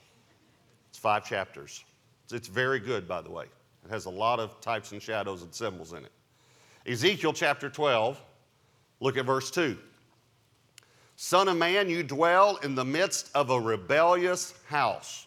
It's 0.91 0.99
five 0.99 1.25
chapters. 1.25 1.85
It's 2.31 2.49
very 2.49 2.79
good, 2.79 3.09
by 3.09 3.23
the 3.23 3.31
way. 3.31 3.47
It 3.85 3.91
has 3.91 4.05
a 4.05 4.11
lot 4.11 4.39
of 4.39 4.61
types 4.61 4.93
and 4.93 5.03
shadows 5.03 5.43
and 5.43 5.55
symbols 5.55 5.95
in 5.95 6.05
it. 6.05 6.13
Ezekiel 6.87 7.33
chapter 7.33 7.71
12, 7.71 8.21
look 9.01 9.17
at 9.17 9.25
verse 9.25 9.51
2. 9.51 9.79
Son 11.17 11.49
of 11.49 11.57
man, 11.57 11.89
you 11.89 12.03
dwell 12.03 12.57
in 12.57 12.75
the 12.75 12.85
midst 12.85 13.31
of 13.35 13.49
a 13.49 13.59
rebellious 13.59 14.53
house, 14.67 15.27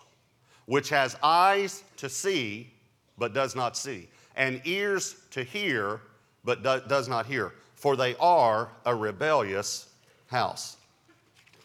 which 0.65 0.89
has 0.89 1.17
eyes 1.23 1.83
to 1.97 2.09
see, 2.09 2.71
but 3.17 3.33
does 3.33 3.55
not 3.55 3.75
see, 3.75 4.07
and 4.35 4.61
ears 4.65 5.15
to 5.31 5.43
hear, 5.43 6.01
but 6.43 6.61
do, 6.61 6.79
does 6.87 7.07
not 7.07 7.25
hear, 7.25 7.53
for 7.83 7.97
they 7.97 8.15
are 8.15 8.69
a 8.85 8.95
rebellious 8.95 9.89
house. 10.27 10.77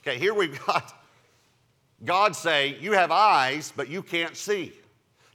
Okay, 0.01 0.19
here 0.19 0.35
we've 0.35 0.59
got 0.67 0.93
God 2.05 2.35
say, 2.35 2.77
You 2.81 2.91
have 2.91 3.13
eyes, 3.13 3.73
but 3.77 3.89
you 3.89 4.03
can't 4.03 4.37
see. 4.37 4.73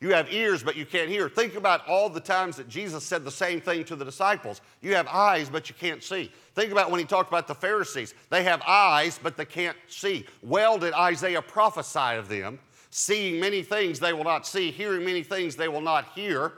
You 0.02 0.10
have 0.10 0.34
ears, 0.34 0.62
but 0.62 0.76
you 0.76 0.86
can't 0.86 1.08
hear. 1.08 1.30
Think 1.30 1.56
about 1.56 1.88
all 1.88 2.10
the 2.10 2.20
times 2.20 2.58
that 2.58 2.68
Jesus 2.68 3.06
said 3.06 3.24
the 3.24 3.32
same 3.32 3.62
thing 3.62 3.86
to 3.86 3.96
the 3.96 4.04
disciples. 4.04 4.60
You 4.82 4.94
have 4.96 5.08
eyes, 5.08 5.50
but 5.50 5.70
you 5.70 5.76
can't 5.80 6.04
see. 6.04 6.30
Think 6.54 6.74
about 6.74 6.92
when 6.92 7.00
he 7.00 7.06
talked 7.06 7.30
about 7.30 7.48
the 7.48 7.56
Pharisees. 7.56 8.14
They 8.30 8.44
have 8.44 8.62
eyes, 8.68 9.18
but 9.24 9.38
they 9.38 9.46
can't 9.46 9.78
see. 9.88 10.26
Well, 10.42 10.78
did 10.78 10.94
Isaiah 10.94 11.42
prophesy 11.42 12.18
of 12.18 12.28
them, 12.28 12.60
seeing 12.90 13.40
many 13.40 13.64
things 13.64 14.02
they 14.02 14.12
will 14.12 14.26
not 14.26 14.46
see, 14.46 14.70
hearing 14.70 15.06
many 15.06 15.24
things 15.24 15.56
they 15.56 15.70
will 15.70 15.80
not 15.80 16.10
hear 16.14 16.52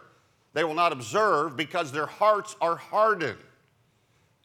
they 0.55 0.63
will 0.63 0.73
not 0.73 0.93
observe 0.93 1.57
because 1.57 1.91
their 1.91 2.05
hearts 2.05 2.55
are 2.61 2.77
hardened. 2.77 3.37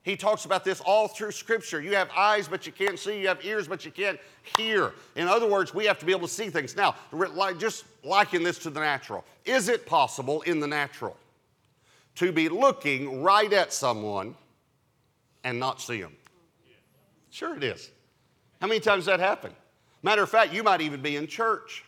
He 0.02 0.16
talks 0.16 0.46
about 0.46 0.64
this 0.64 0.80
all 0.80 1.08
through 1.08 1.32
Scripture. 1.32 1.80
You 1.80 1.94
have 1.94 2.08
eyes, 2.16 2.48
but 2.48 2.66
you 2.66 2.72
can't 2.72 2.98
see. 2.98 3.20
You 3.20 3.28
have 3.28 3.44
ears, 3.44 3.68
but 3.68 3.84
you 3.84 3.90
can't 3.90 4.18
hear. 4.56 4.92
In 5.14 5.28
other 5.28 5.48
words, 5.48 5.74
we 5.74 5.84
have 5.84 5.98
to 5.98 6.06
be 6.06 6.12
able 6.12 6.26
to 6.26 6.32
see 6.32 6.48
things. 6.48 6.74
Now, 6.74 6.94
just 7.58 7.84
liken 8.02 8.42
this 8.42 8.58
to 8.60 8.70
the 8.70 8.80
natural. 8.80 9.24
Is 9.44 9.68
it 9.68 9.84
possible 9.84 10.40
in 10.42 10.58
the 10.58 10.66
natural 10.66 11.16
to 12.14 12.32
be 12.32 12.48
looking 12.48 13.22
right 13.22 13.52
at 13.52 13.74
someone 13.74 14.34
and 15.44 15.60
not 15.60 15.82
see 15.82 16.00
them? 16.00 16.16
Sure, 17.30 17.54
it 17.54 17.62
is. 17.62 17.90
How 18.60 18.66
many 18.66 18.80
times 18.80 19.04
that 19.04 19.20
happen? 19.20 19.52
Matter 20.02 20.22
of 20.22 20.30
fact, 20.30 20.52
you 20.54 20.62
might 20.62 20.80
even 20.80 21.02
be 21.02 21.16
in 21.16 21.26
church 21.26 21.84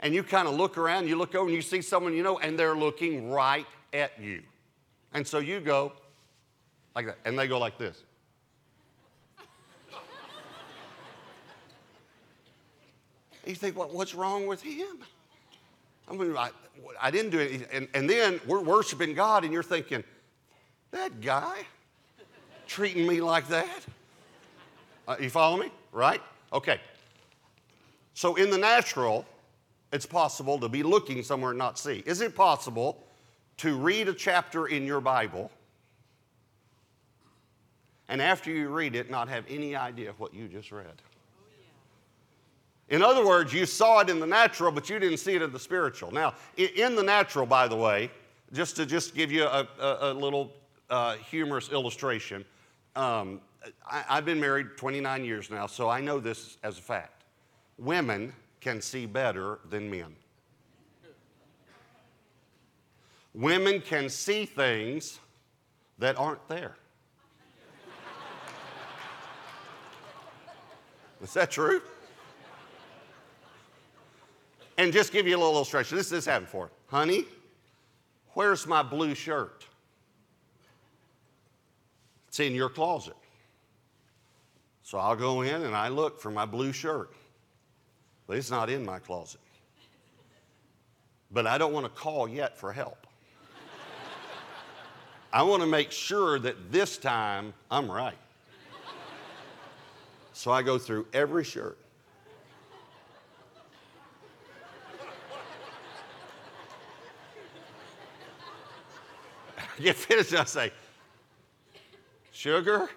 and 0.00 0.14
you 0.14 0.22
kind 0.22 0.46
of 0.46 0.54
look 0.54 0.78
around, 0.78 1.08
you 1.08 1.16
look 1.16 1.34
over 1.34 1.46
and 1.46 1.54
you 1.54 1.62
see 1.62 1.80
someone 1.80 2.14
you 2.14 2.22
know, 2.22 2.38
and 2.38 2.58
they're 2.58 2.76
looking 2.76 3.30
right 3.30 3.66
at 3.92 4.12
you. 4.20 4.42
And 5.12 5.26
so 5.26 5.38
you 5.38 5.60
go, 5.60 5.92
like 6.98 7.06
that. 7.06 7.18
And 7.24 7.38
they 7.38 7.46
go 7.46 7.60
like 7.60 7.78
this. 7.78 8.02
you 13.46 13.54
think, 13.54 13.78
well, 13.78 13.88
what's 13.92 14.16
wrong 14.16 14.48
with 14.48 14.60
him? 14.60 14.98
I 16.08 16.14
mean, 16.14 16.36
I, 16.36 16.50
I 17.00 17.12
didn't 17.12 17.30
do 17.30 17.38
it. 17.38 17.68
And, 17.72 17.86
and 17.94 18.10
then 18.10 18.40
we're 18.48 18.60
worshiping 18.60 19.14
God, 19.14 19.44
and 19.44 19.52
you're 19.52 19.62
thinking, 19.62 20.02
that 20.90 21.20
guy 21.20 21.58
treating 22.66 23.06
me 23.06 23.20
like 23.20 23.46
that? 23.46 23.80
Uh, 25.06 25.14
you 25.20 25.30
follow 25.30 25.56
me? 25.56 25.70
Right? 25.92 26.20
Okay. 26.52 26.80
So 28.14 28.34
in 28.34 28.50
the 28.50 28.58
natural, 28.58 29.24
it's 29.92 30.04
possible 30.04 30.58
to 30.58 30.68
be 30.68 30.82
looking 30.82 31.22
somewhere 31.22 31.52
and 31.52 31.58
not 31.58 31.78
see. 31.78 32.02
Is 32.06 32.20
it 32.22 32.34
possible 32.34 33.06
to 33.58 33.76
read 33.76 34.08
a 34.08 34.14
chapter 34.14 34.66
in 34.66 34.84
your 34.84 35.00
Bible 35.00 35.52
and 38.08 38.22
after 38.22 38.50
you 38.50 38.68
read 38.68 38.94
it, 38.94 39.10
not 39.10 39.28
have 39.28 39.44
any 39.48 39.76
idea 39.76 40.12
what 40.18 40.32
you 40.32 40.48
just 40.48 40.72
read. 40.72 41.02
In 42.88 43.02
other 43.02 43.26
words, 43.26 43.52
you 43.52 43.66
saw 43.66 44.00
it 44.00 44.08
in 44.08 44.18
the 44.18 44.26
natural, 44.26 44.72
but 44.72 44.88
you 44.88 44.98
didn't 44.98 45.18
see 45.18 45.34
it 45.34 45.42
in 45.42 45.52
the 45.52 45.58
spiritual. 45.58 46.10
Now, 46.10 46.34
in 46.56 46.94
the 46.94 47.02
natural, 47.02 47.44
by 47.44 47.68
the 47.68 47.76
way, 47.76 48.10
just 48.52 48.76
to 48.76 48.86
just 48.86 49.14
give 49.14 49.30
you 49.30 49.44
a, 49.44 49.68
a, 49.78 49.98
a 50.00 50.14
little 50.14 50.52
uh, 50.88 51.16
humorous 51.16 51.68
illustration, 51.68 52.46
um, 52.96 53.42
I, 53.86 54.04
I've 54.08 54.24
been 54.24 54.40
married 54.40 54.78
29 54.78 55.24
years 55.24 55.50
now, 55.50 55.66
so 55.66 55.90
I 55.90 56.00
know 56.00 56.18
this 56.18 56.56
as 56.62 56.78
a 56.78 56.82
fact. 56.82 57.24
Women 57.76 58.32
can 58.60 58.80
see 58.80 59.04
better 59.04 59.58
than 59.68 59.90
men. 59.90 60.16
Women 63.34 63.82
can 63.82 64.08
see 64.08 64.46
things 64.46 65.20
that 65.98 66.16
aren't 66.18 66.46
there. 66.48 66.74
Is 71.22 71.34
that 71.34 71.50
true? 71.50 71.82
And 74.76 74.92
just 74.92 75.12
give 75.12 75.26
you 75.26 75.36
a 75.36 75.38
little 75.38 75.54
illustration. 75.54 75.96
This 75.96 76.12
is 76.12 76.24
happened 76.24 76.48
for. 76.48 76.70
Honey, 76.86 77.24
where's 78.34 78.66
my 78.66 78.82
blue 78.82 79.14
shirt? 79.14 79.66
It's 82.28 82.38
in 82.38 82.54
your 82.54 82.68
closet. 82.68 83.16
So 84.84 84.98
I'll 84.98 85.16
go 85.16 85.42
in 85.42 85.62
and 85.62 85.74
I 85.74 85.88
look 85.88 86.20
for 86.20 86.30
my 86.30 86.46
blue 86.46 86.72
shirt. 86.72 87.12
But 88.26 88.36
it's 88.36 88.50
not 88.50 88.70
in 88.70 88.84
my 88.84 89.00
closet. 89.00 89.40
But 91.30 91.46
I 91.46 91.58
don't 91.58 91.72
want 91.72 91.84
to 91.84 91.90
call 91.90 92.28
yet 92.28 92.56
for 92.56 92.72
help. 92.72 93.06
I 95.32 95.42
want 95.42 95.62
to 95.62 95.68
make 95.68 95.90
sure 95.92 96.38
that 96.38 96.72
this 96.72 96.96
time 96.96 97.52
I'm 97.70 97.90
right. 97.90 98.16
So 100.38 100.52
I 100.52 100.62
go 100.62 100.78
through 100.78 101.04
every 101.12 101.42
shirt. 101.42 101.76
I 109.58 109.82
Get 109.82 109.96
finished, 109.96 110.30
and 110.30 110.38
I 110.38 110.44
say, 110.44 110.70
Sugar, 112.30 112.88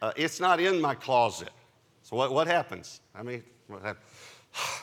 uh, 0.00 0.12
it's 0.16 0.40
not 0.40 0.60
in 0.60 0.80
my 0.80 0.94
closet. 0.94 1.50
So 2.02 2.16
what, 2.16 2.32
what 2.32 2.46
happens? 2.46 3.02
I 3.14 3.22
mean, 3.22 3.44
what 3.66 3.82
happens? 3.82 4.06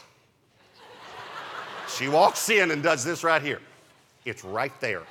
she 1.98 2.08
walks 2.08 2.51
in 2.51 2.70
and 2.70 2.84
does 2.84 3.03
this 3.03 3.24
right 3.24 3.41
here. 3.41 3.62
It's 4.25 4.46
right 4.46 4.79
there. 4.79 5.01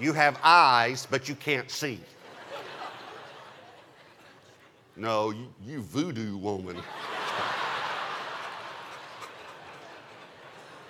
You 0.00 0.14
have 0.14 0.38
eyes, 0.42 1.06
but 1.10 1.28
you 1.28 1.34
can't 1.34 1.70
see. 1.70 2.00
No, 4.96 5.30
you, 5.30 5.52
you 5.64 5.82
voodoo 5.82 6.38
woman. 6.38 6.76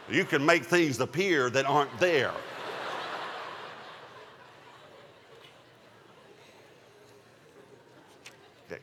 you 0.09 0.25
can 0.25 0.47
make 0.47 0.65
things 0.65 1.01
appear 1.01 1.51
that 1.51 1.67
aren't 1.67 1.97
there. 1.99 2.33
Okay. 8.71 8.81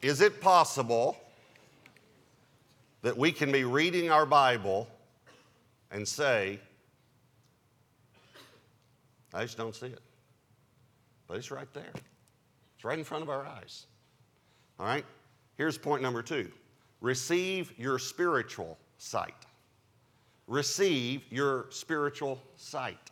Is 0.00 0.22
it 0.22 0.40
possible 0.40 1.18
that 3.02 3.16
we 3.16 3.32
can 3.32 3.52
be 3.52 3.64
reading 3.64 4.10
our 4.10 4.24
Bible 4.24 4.88
and 5.90 6.08
say, 6.08 6.58
I 9.34 9.42
just 9.42 9.58
don't 9.58 9.74
see 9.74 9.88
it. 9.88 10.00
But 11.26 11.38
it's 11.38 11.50
right 11.50 11.72
there. 11.74 11.92
It's 12.76 12.84
right 12.84 12.98
in 12.98 13.04
front 13.04 13.22
of 13.22 13.28
our 13.28 13.44
eyes. 13.44 13.86
All 14.78 14.86
right? 14.86 15.04
Here's 15.56 15.76
point 15.76 16.02
number 16.02 16.22
two 16.22 16.50
receive 17.00 17.72
your 17.76 17.98
spiritual 17.98 18.78
sight. 18.96 19.34
Receive 20.46 21.22
your 21.30 21.66
spiritual 21.70 22.40
sight. 22.56 23.10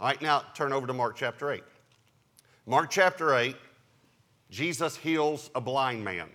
All 0.00 0.06
right, 0.06 0.20
now 0.22 0.44
turn 0.54 0.72
over 0.72 0.86
to 0.86 0.92
Mark 0.92 1.16
chapter 1.16 1.50
8. 1.50 1.62
Mark 2.66 2.90
chapter 2.90 3.34
8, 3.34 3.56
Jesus 4.50 4.96
heals 4.96 5.50
a 5.54 5.60
blind 5.60 6.04
man. 6.04 6.28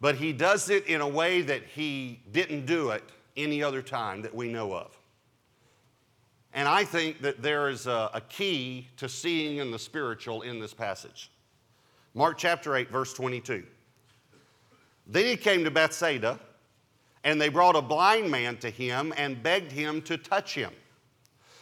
But 0.00 0.16
he 0.16 0.32
does 0.32 0.70
it 0.70 0.86
in 0.86 1.00
a 1.00 1.08
way 1.08 1.42
that 1.42 1.62
he 1.64 2.20
didn't 2.32 2.66
do 2.66 2.90
it 2.90 3.04
any 3.36 3.62
other 3.62 3.82
time 3.82 4.22
that 4.22 4.34
we 4.34 4.48
know 4.48 4.74
of. 4.74 4.96
And 6.54 6.68
I 6.68 6.84
think 6.84 7.22
that 7.22 7.42
there 7.42 7.68
is 7.68 7.86
a, 7.86 8.10
a, 8.12 8.20
key 8.20 8.88
to 8.98 9.08
seeing 9.08 9.56
in 9.56 9.70
the 9.70 9.78
spiritual 9.78 10.42
in 10.42 10.60
this 10.60 10.74
passage. 10.74 11.30
Mark 12.14 12.36
chapter 12.36 12.76
8, 12.76 12.90
verse 12.90 13.14
22. 13.14 13.64
Then 15.06 15.24
he 15.24 15.36
came 15.36 15.64
to 15.64 15.70
Bethsaida, 15.70 16.38
and 17.24 17.40
they 17.40 17.48
brought 17.48 17.74
a 17.74 17.82
blind 17.82 18.30
man 18.30 18.58
to 18.58 18.68
him 18.68 19.14
and 19.16 19.42
begged 19.42 19.72
him 19.72 20.02
to 20.02 20.18
touch 20.18 20.54
him. 20.54 20.72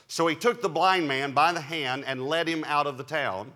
So 0.08 0.26
he 0.26 0.34
took 0.34 0.60
the 0.60 0.68
blind 0.68 1.06
man 1.06 1.32
by 1.32 1.52
the 1.52 1.60
hand 1.60 2.04
and 2.04 2.26
led 2.26 2.48
him 2.48 2.64
out 2.66 2.88
of 2.88 2.98
the 2.98 3.04
town. 3.04 3.52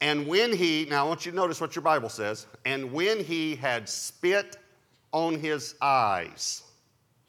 And 0.00 0.26
when 0.26 0.50
he, 0.50 0.86
now 0.88 1.04
I 1.04 1.08
want 1.08 1.26
you 1.26 1.32
to 1.32 1.36
notice 1.36 1.60
what 1.60 1.76
your 1.76 1.82
Bible 1.82 2.08
says, 2.08 2.46
and 2.64 2.90
when 2.90 3.22
he 3.22 3.54
had 3.54 3.86
spit 3.86 4.56
on 5.12 5.38
his 5.38 5.74
eyes, 5.82 6.62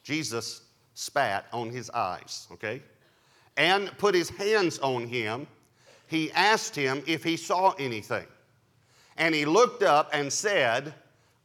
Jesus 0.04 0.62
spat 0.98 1.46
on 1.54 1.70
his 1.70 1.92
eyes, 1.92 2.48
okay? 2.52 2.82
And 3.56 3.96
put 4.00 4.16
his 4.16 4.32
hands 4.32 4.80
on 4.80 5.06
him. 5.06 5.46
He 6.08 6.32
asked 6.32 6.76
him 6.76 7.04
if 7.06 7.24
he 7.24 7.38
saw 7.38 7.74
anything. 7.78 8.26
And 9.16 9.36
he 9.36 9.46
looked 9.46 9.84
up 9.84 10.10
and 10.12 10.34
said, 10.34 10.96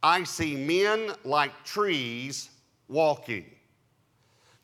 I 0.03 0.25
see 0.25 0.57
men 0.57 1.13
like 1.23 1.65
trees 1.65 2.49
walking. 2.89 3.45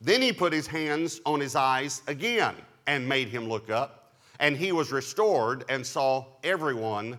Then 0.00 0.22
he 0.22 0.32
put 0.32 0.54
his 0.54 0.66
hands 0.66 1.20
on 1.26 1.38
his 1.38 1.54
eyes 1.54 2.00
again 2.06 2.54
and 2.86 3.06
made 3.06 3.28
him 3.28 3.46
look 3.46 3.68
up. 3.68 4.14
And 4.40 4.56
he 4.56 4.72
was 4.72 4.90
restored 4.90 5.66
and 5.68 5.86
saw 5.86 6.24
everyone 6.42 7.18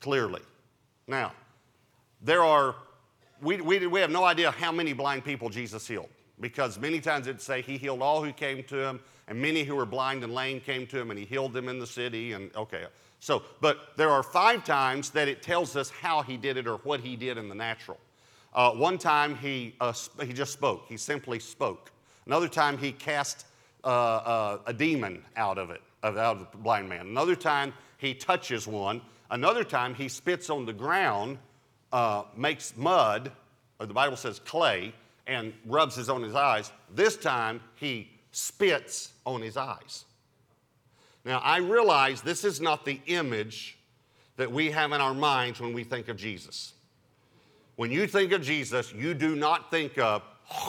clearly. 0.00 0.40
Now, 1.06 1.32
there 2.22 2.42
are, 2.42 2.76
we, 3.42 3.60
we, 3.60 3.86
we 3.86 4.00
have 4.00 4.10
no 4.10 4.24
idea 4.24 4.50
how 4.50 4.72
many 4.72 4.94
blind 4.94 5.22
people 5.22 5.50
Jesus 5.50 5.86
healed 5.86 6.08
because 6.44 6.78
many 6.78 7.00
times 7.00 7.26
it'd 7.26 7.40
say 7.40 7.62
he 7.62 7.78
healed 7.78 8.02
all 8.02 8.22
who 8.22 8.30
came 8.30 8.62
to 8.64 8.76
him, 8.76 9.00
and 9.28 9.40
many 9.40 9.64
who 9.64 9.74
were 9.74 9.86
blind 9.86 10.22
and 10.22 10.34
lame 10.34 10.60
came 10.60 10.86
to 10.86 11.00
him, 11.00 11.08
and 11.08 11.18
he 11.18 11.24
healed 11.24 11.54
them 11.54 11.70
in 11.70 11.78
the 11.78 11.86
city. 11.86 12.34
And 12.34 12.54
okay, 12.54 12.84
so, 13.18 13.44
but 13.62 13.96
there 13.96 14.10
are 14.10 14.22
five 14.22 14.62
times 14.62 15.08
that 15.12 15.26
it 15.26 15.42
tells 15.42 15.74
us 15.74 15.88
how 15.88 16.20
he 16.20 16.36
did 16.36 16.58
it 16.58 16.66
or 16.66 16.76
what 16.84 17.00
he 17.00 17.16
did 17.16 17.38
in 17.38 17.48
the 17.48 17.54
natural. 17.54 17.98
Uh, 18.52 18.72
one 18.72 18.98
time 18.98 19.36
he, 19.36 19.74
uh, 19.80 19.94
he 20.22 20.34
just 20.34 20.52
spoke, 20.52 20.84
he 20.86 20.98
simply 20.98 21.38
spoke. 21.38 21.90
Another 22.26 22.46
time 22.46 22.76
he 22.76 22.92
cast 22.92 23.46
uh, 23.82 23.86
uh 23.86 24.58
a 24.66 24.72
demon 24.74 25.24
out 25.36 25.56
of 25.56 25.70
it, 25.70 25.80
out 26.02 26.14
of 26.14 26.40
the 26.52 26.58
blind 26.58 26.90
man. 26.90 27.06
Another 27.06 27.36
time 27.36 27.72
he 27.96 28.12
touches 28.12 28.66
one. 28.66 29.00
Another 29.30 29.64
time 29.64 29.94
he 29.94 30.10
spits 30.10 30.50
on 30.50 30.66
the 30.66 30.74
ground, 30.74 31.38
uh, 31.90 32.24
makes 32.36 32.76
mud, 32.76 33.32
or 33.80 33.86
the 33.86 33.94
Bible 33.94 34.18
says 34.18 34.40
clay, 34.40 34.92
and 35.26 35.52
rubs 35.66 35.96
his 35.96 36.08
on 36.08 36.22
his 36.22 36.34
eyes. 36.34 36.72
This 36.94 37.16
time 37.16 37.60
he 37.76 38.10
spits 38.32 39.12
on 39.24 39.40
his 39.40 39.56
eyes. 39.56 40.04
Now 41.24 41.38
I 41.38 41.58
realize 41.58 42.20
this 42.20 42.44
is 42.44 42.60
not 42.60 42.84
the 42.84 43.00
image 43.06 43.78
that 44.36 44.50
we 44.50 44.70
have 44.70 44.92
in 44.92 45.00
our 45.00 45.14
minds 45.14 45.60
when 45.60 45.72
we 45.72 45.84
think 45.84 46.08
of 46.08 46.16
Jesus. 46.16 46.74
When 47.76 47.90
you 47.90 48.06
think 48.06 48.32
of 48.32 48.42
Jesus, 48.42 48.92
you 48.92 49.14
do 49.14 49.34
not 49.34 49.70
think 49.70 49.98
of 49.98 50.22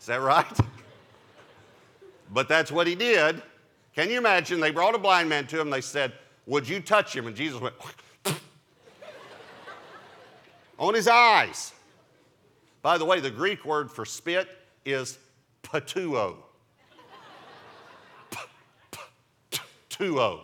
Is 0.00 0.06
that 0.06 0.22
right? 0.22 0.46
But 2.32 2.48
that's 2.48 2.72
what 2.72 2.86
he 2.86 2.94
did. 2.94 3.42
Can 3.94 4.08
you 4.10 4.16
imagine? 4.16 4.60
They 4.60 4.70
brought 4.70 4.94
a 4.94 4.98
blind 4.98 5.28
man 5.28 5.46
to 5.48 5.60
him. 5.60 5.70
They 5.70 5.80
said, 5.80 6.12
Would 6.46 6.68
you 6.68 6.80
touch 6.80 7.14
him? 7.14 7.26
And 7.26 7.36
Jesus 7.36 7.60
went 7.60 7.74
on 10.78 10.94
his 10.94 11.08
eyes. 11.08 11.72
By 12.82 12.98
the 12.98 13.04
way, 13.04 13.20
the 13.20 13.30
Greek 13.30 13.64
word 13.64 13.90
for 13.90 14.04
spit 14.04 14.48
is 14.84 15.18
patuo. 15.62 16.36
Patuo. 19.50 20.40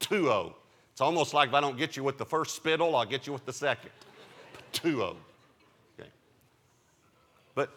Patuo. 0.00 0.54
It's 0.92 1.00
almost 1.00 1.34
like 1.34 1.50
if 1.50 1.54
I 1.54 1.60
don't 1.60 1.76
get 1.76 1.96
you 1.96 2.02
with 2.02 2.16
the 2.16 2.24
first 2.24 2.56
spittle, 2.56 2.96
I'll 2.96 3.04
get 3.04 3.26
you 3.26 3.32
with 3.32 3.44
the 3.44 3.52
second. 3.52 3.90
Patuo. 4.72 5.16
Okay. 6.00 6.08
But 7.54 7.70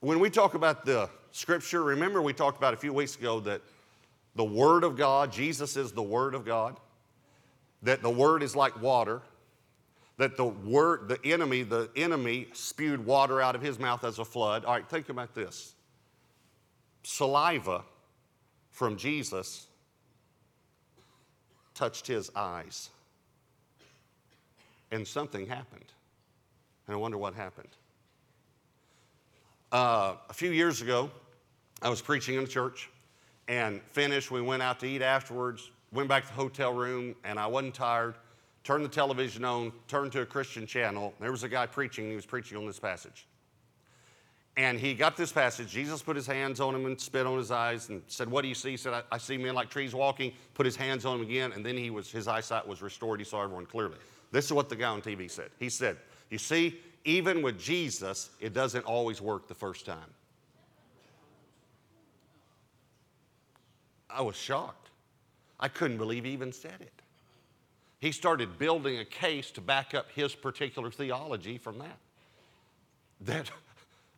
when 0.00 0.20
we 0.20 0.28
talk 0.28 0.54
about 0.54 0.84
the 0.84 1.08
scripture, 1.30 1.82
remember 1.82 2.20
we 2.20 2.34
talked 2.34 2.58
about 2.58 2.74
a 2.74 2.76
few 2.76 2.92
weeks 2.92 3.16
ago 3.16 3.40
that 3.40 3.62
the 4.34 4.44
Word 4.44 4.84
of 4.84 4.96
God, 4.96 5.32
Jesus 5.32 5.76
is 5.76 5.92
the 5.92 6.02
Word 6.02 6.34
of 6.34 6.44
God, 6.44 6.76
that 7.82 8.02
the 8.02 8.10
Word 8.10 8.42
is 8.42 8.54
like 8.54 8.80
water, 8.80 9.22
that 10.18 10.36
the 10.36 10.44
word, 10.44 11.08
the 11.08 11.18
enemy, 11.24 11.62
the 11.62 11.88
enemy 11.96 12.48
spewed 12.52 13.04
water 13.06 13.40
out 13.40 13.54
of 13.54 13.62
his 13.62 13.78
mouth 13.78 14.04
as 14.04 14.18
a 14.18 14.24
flood. 14.24 14.64
All 14.64 14.74
right, 14.74 14.88
think 14.88 15.08
about 15.08 15.34
this. 15.34 15.74
Saliva 17.04 17.84
from 18.70 18.96
Jesus 18.96 19.68
touched 21.74 22.06
his 22.06 22.30
eyes. 22.34 22.90
And 24.90 25.06
something 25.06 25.46
happened. 25.46 25.84
And 26.86 26.94
I 26.94 26.98
wonder 26.98 27.16
what 27.18 27.34
happened. 27.34 27.68
Uh, 29.70 30.14
a 30.28 30.32
few 30.32 30.50
years 30.50 30.82
ago, 30.82 31.10
I 31.80 31.88
was 31.88 32.00
preaching 32.00 32.36
in 32.36 32.42
a 32.42 32.46
church 32.46 32.90
and 33.46 33.80
finished. 33.92 34.30
We 34.30 34.40
went 34.40 34.62
out 34.62 34.80
to 34.80 34.86
eat 34.86 35.02
afterwards, 35.02 35.70
went 35.92 36.08
back 36.08 36.24
to 36.24 36.28
the 36.28 36.34
hotel 36.34 36.72
room, 36.72 37.14
and 37.22 37.38
I 37.38 37.46
wasn't 37.46 37.74
tired. 37.74 38.16
Turned 38.68 38.84
the 38.84 38.90
television 38.90 39.46
on, 39.46 39.72
turn 39.86 40.10
to 40.10 40.20
a 40.20 40.26
Christian 40.26 40.66
channel. 40.66 41.14
There 41.20 41.30
was 41.30 41.42
a 41.42 41.48
guy 41.48 41.64
preaching, 41.64 42.10
he 42.10 42.14
was 42.14 42.26
preaching 42.26 42.58
on 42.58 42.66
this 42.66 42.78
passage. 42.78 43.26
And 44.58 44.78
he 44.78 44.92
got 44.92 45.16
this 45.16 45.32
passage. 45.32 45.70
Jesus 45.70 46.02
put 46.02 46.16
his 46.16 46.26
hands 46.26 46.60
on 46.60 46.74
him 46.74 46.84
and 46.84 47.00
spit 47.00 47.24
on 47.24 47.38
his 47.38 47.50
eyes 47.50 47.88
and 47.88 48.02
said, 48.08 48.30
What 48.30 48.42
do 48.42 48.48
you 48.48 48.54
see? 48.54 48.72
He 48.72 48.76
said, 48.76 48.92
I, 48.92 49.02
I 49.10 49.16
see 49.16 49.38
men 49.38 49.54
like 49.54 49.70
trees 49.70 49.94
walking. 49.94 50.34
Put 50.52 50.66
his 50.66 50.76
hands 50.76 51.06
on 51.06 51.18
him 51.18 51.22
again, 51.24 51.52
and 51.52 51.64
then 51.64 51.78
he 51.78 51.88
was, 51.88 52.10
his 52.10 52.28
eyesight 52.28 52.68
was 52.68 52.82
restored. 52.82 53.20
He 53.20 53.24
saw 53.24 53.42
everyone 53.42 53.64
clearly. 53.64 53.96
This 54.32 54.44
is 54.44 54.52
what 54.52 54.68
the 54.68 54.76
guy 54.76 54.90
on 54.90 55.00
TV 55.00 55.30
said. 55.30 55.48
He 55.58 55.70
said, 55.70 55.96
You 56.28 56.36
see, 56.36 56.78
even 57.06 57.40
with 57.40 57.58
Jesus, 57.58 58.28
it 58.38 58.52
doesn't 58.52 58.84
always 58.84 59.22
work 59.22 59.48
the 59.48 59.54
first 59.54 59.86
time. 59.86 60.12
I 64.10 64.20
was 64.20 64.36
shocked. 64.36 64.90
I 65.58 65.68
couldn't 65.68 65.96
believe 65.96 66.26
he 66.26 66.32
even 66.32 66.52
said 66.52 66.76
it. 66.82 66.97
He 68.00 68.12
started 68.12 68.58
building 68.58 68.98
a 68.98 69.04
case 69.04 69.50
to 69.52 69.60
back 69.60 69.94
up 69.94 70.10
his 70.12 70.34
particular 70.34 70.90
theology 70.90 71.58
from 71.58 71.78
that. 71.78 71.98
That 73.22 73.50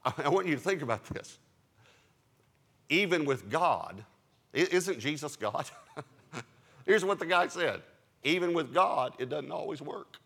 I 0.18 0.28
want 0.28 0.46
you 0.46 0.54
to 0.54 0.60
think 0.60 0.82
about 0.82 1.04
this. 1.04 1.38
Even 2.88 3.25
with 3.25 3.50
God, 3.50 4.04
isn't 4.52 4.99
Jesus 4.99 5.36
God? 5.36 5.71
Here's 6.86 7.04
what 7.04 7.19
the 7.19 7.26
guy 7.26 7.47
said 7.49 7.82
even 8.23 8.52
with 8.52 8.75
God, 8.75 9.14
it 9.19 9.30
doesn't 9.30 9.50
always 9.50 9.80
work. 9.80 10.19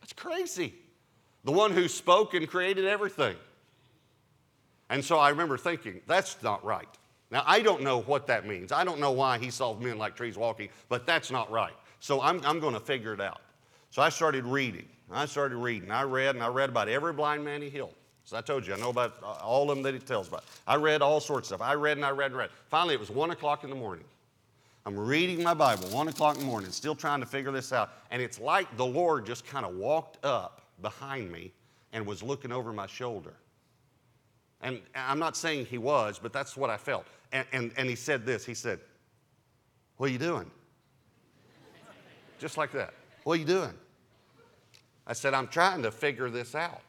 That's 0.00 0.12
crazy. 0.12 0.74
The 1.44 1.52
one 1.52 1.72
who 1.72 1.88
spoke 1.88 2.34
and 2.34 2.46
created 2.46 2.84
everything. 2.84 3.36
And 4.90 5.04
so 5.04 5.18
I 5.18 5.30
remember 5.30 5.56
thinking, 5.56 6.00
that's 6.06 6.42
not 6.42 6.64
right. 6.64 6.88
Now, 7.30 7.42
I 7.46 7.60
don't 7.60 7.82
know 7.82 8.02
what 8.02 8.26
that 8.28 8.46
means. 8.46 8.70
I 8.72 8.84
don't 8.84 9.00
know 9.00 9.10
why 9.10 9.38
he 9.38 9.50
saw 9.50 9.74
men 9.74 9.98
like 9.98 10.14
trees 10.14 10.36
walking, 10.36 10.68
but 10.88 11.06
that's 11.06 11.30
not 11.30 11.50
right. 11.50 11.74
So 12.00 12.22
I'm, 12.22 12.40
I'm 12.44 12.60
going 12.60 12.74
to 12.74 12.80
figure 12.80 13.12
it 13.12 13.20
out. 13.20 13.40
So 13.90 14.02
I 14.02 14.10
started 14.10 14.44
reading. 14.44 14.86
I 15.10 15.26
started 15.26 15.56
reading. 15.56 15.90
I 15.90 16.02
read, 16.02 16.34
and 16.34 16.44
I 16.44 16.48
read 16.48 16.68
about 16.68 16.88
every 16.88 17.12
blind 17.12 17.44
man 17.44 17.62
he 17.62 17.68
healed. 17.68 17.94
So 18.24 18.36
I 18.36 18.40
told 18.40 18.66
you, 18.66 18.74
I 18.74 18.76
know 18.78 18.90
about 18.90 19.14
uh, 19.22 19.26
all 19.42 19.70
of 19.70 19.76
them 19.76 19.82
that 19.84 19.94
he 19.94 20.00
tells 20.00 20.28
about. 20.28 20.44
I 20.66 20.74
read 20.76 21.00
all 21.00 21.20
sorts 21.20 21.50
of 21.50 21.56
stuff. 21.56 21.66
I 21.66 21.74
read 21.74 21.96
and 21.96 22.04
I 22.04 22.10
read 22.10 22.32
and 22.32 22.36
read. 22.36 22.50
Finally, 22.68 22.94
it 22.94 23.00
was 23.00 23.10
1 23.10 23.30
o'clock 23.30 23.62
in 23.62 23.70
the 23.70 23.76
morning. 23.76 24.04
I'm 24.84 24.98
reading 24.98 25.42
my 25.42 25.54
Bible, 25.54 25.88
1 25.88 26.08
o'clock 26.08 26.34
in 26.36 26.42
the 26.42 26.46
morning, 26.46 26.70
still 26.70 26.94
trying 26.94 27.20
to 27.20 27.26
figure 27.26 27.52
this 27.52 27.72
out. 27.72 27.90
And 28.10 28.20
it's 28.20 28.40
like 28.40 28.76
the 28.76 28.86
Lord 28.86 29.26
just 29.26 29.46
kind 29.46 29.64
of 29.64 29.74
walked 29.76 30.24
up 30.24 30.62
behind 30.82 31.30
me 31.30 31.52
and 31.92 32.04
was 32.04 32.22
looking 32.22 32.52
over 32.52 32.72
my 32.72 32.86
shoulder. 32.86 33.34
And 34.60 34.80
I'm 34.94 35.18
not 35.18 35.36
saying 35.36 35.66
he 35.66 35.78
was, 35.78 36.18
but 36.18 36.32
that's 36.32 36.56
what 36.56 36.70
I 36.70 36.76
felt. 36.76 37.06
And, 37.32 37.46
and, 37.52 37.72
and 37.76 37.88
he 37.88 37.96
said 37.96 38.24
this 38.24 38.44
He 38.44 38.54
said, 38.54 38.80
What 39.96 40.08
are 40.08 40.12
you 40.12 40.18
doing? 40.18 40.50
Just 42.38 42.56
like 42.56 42.72
that. 42.72 42.94
What 43.24 43.34
are 43.34 43.40
you 43.40 43.46
doing? 43.46 43.72
I 45.06 45.12
said, 45.12 45.34
I'm 45.34 45.48
trying 45.48 45.82
to 45.82 45.90
figure 45.90 46.30
this 46.30 46.54
out 46.54 46.82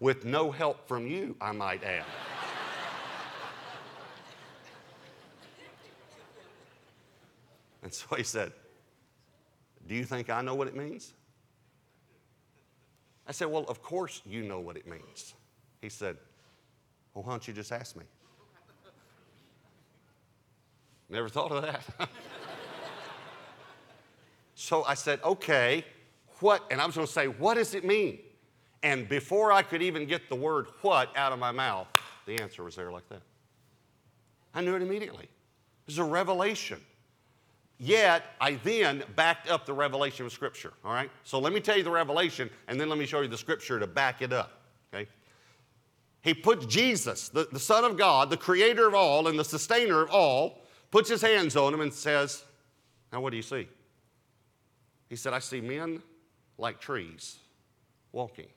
with 0.00 0.24
no 0.24 0.50
help 0.50 0.86
from 0.86 1.06
you, 1.06 1.36
I 1.40 1.52
might 1.52 1.82
add. 1.82 2.04
and 7.82 7.92
so 7.92 8.14
he 8.16 8.22
said, 8.22 8.52
Do 9.86 9.94
you 9.94 10.04
think 10.04 10.30
I 10.30 10.42
know 10.42 10.54
what 10.54 10.68
it 10.68 10.76
means? 10.76 11.14
I 13.26 13.32
said, 13.32 13.48
Well, 13.48 13.64
of 13.64 13.82
course 13.82 14.22
you 14.24 14.42
know 14.42 14.60
what 14.60 14.76
it 14.76 14.86
means. 14.86 15.34
He 15.80 15.88
said, 15.88 16.16
Well, 17.16 17.22
why 17.22 17.30
don't 17.30 17.48
you 17.48 17.54
just 17.54 17.72
ask 17.72 17.96
me? 17.96 18.04
Never 21.08 21.30
thought 21.30 21.50
of 21.50 21.62
that. 21.62 21.82
so 24.54 24.84
I 24.84 24.92
said, 24.92 25.20
okay, 25.24 25.82
what? 26.40 26.62
And 26.70 26.78
I 26.78 26.84
was 26.84 26.94
going 26.94 27.06
to 27.06 27.12
say, 27.12 27.26
what 27.26 27.54
does 27.54 27.74
it 27.74 27.86
mean? 27.86 28.18
And 28.82 29.08
before 29.08 29.50
I 29.50 29.62
could 29.62 29.80
even 29.80 30.04
get 30.04 30.28
the 30.28 30.36
word 30.36 30.66
what 30.82 31.16
out 31.16 31.32
of 31.32 31.38
my 31.38 31.52
mouth, 31.52 31.88
the 32.26 32.38
answer 32.38 32.62
was 32.62 32.76
there 32.76 32.92
like 32.92 33.08
that. 33.08 33.22
I 34.52 34.60
knew 34.60 34.76
it 34.76 34.82
immediately. 34.82 35.24
It 35.24 35.86
was 35.86 35.96
a 35.96 36.04
revelation. 36.04 36.82
Yet, 37.78 38.24
I 38.42 38.56
then 38.56 39.04
backed 39.16 39.48
up 39.50 39.64
the 39.64 39.72
revelation 39.72 40.26
of 40.26 40.32
Scripture, 40.32 40.74
all 40.84 40.92
right? 40.92 41.10
So 41.24 41.38
let 41.38 41.54
me 41.54 41.60
tell 41.60 41.78
you 41.78 41.82
the 41.82 41.90
revelation, 41.90 42.50
and 42.68 42.78
then 42.78 42.90
let 42.90 42.98
me 42.98 43.06
show 43.06 43.22
you 43.22 43.28
the 43.28 43.38
Scripture 43.38 43.80
to 43.80 43.86
back 43.86 44.20
it 44.20 44.34
up, 44.34 44.60
okay? 44.92 45.08
He 46.26 46.34
puts 46.34 46.66
Jesus, 46.66 47.28
the, 47.28 47.46
the 47.52 47.60
Son 47.60 47.84
of 47.84 47.96
God, 47.96 48.30
the 48.30 48.36
creator 48.36 48.88
of 48.88 48.94
all 48.94 49.28
and 49.28 49.38
the 49.38 49.44
sustainer 49.44 50.02
of 50.02 50.10
all, 50.10 50.60
puts 50.90 51.08
his 51.08 51.22
hands 51.22 51.54
on 51.54 51.72
him 51.72 51.80
and 51.80 51.94
says, 51.94 52.42
Now, 53.12 53.20
what 53.20 53.30
do 53.30 53.36
you 53.36 53.44
see? 53.44 53.68
He 55.08 55.14
said, 55.14 55.32
I 55.32 55.38
see 55.38 55.60
men 55.60 56.02
like 56.58 56.80
trees 56.80 57.36
walking. 58.10 58.48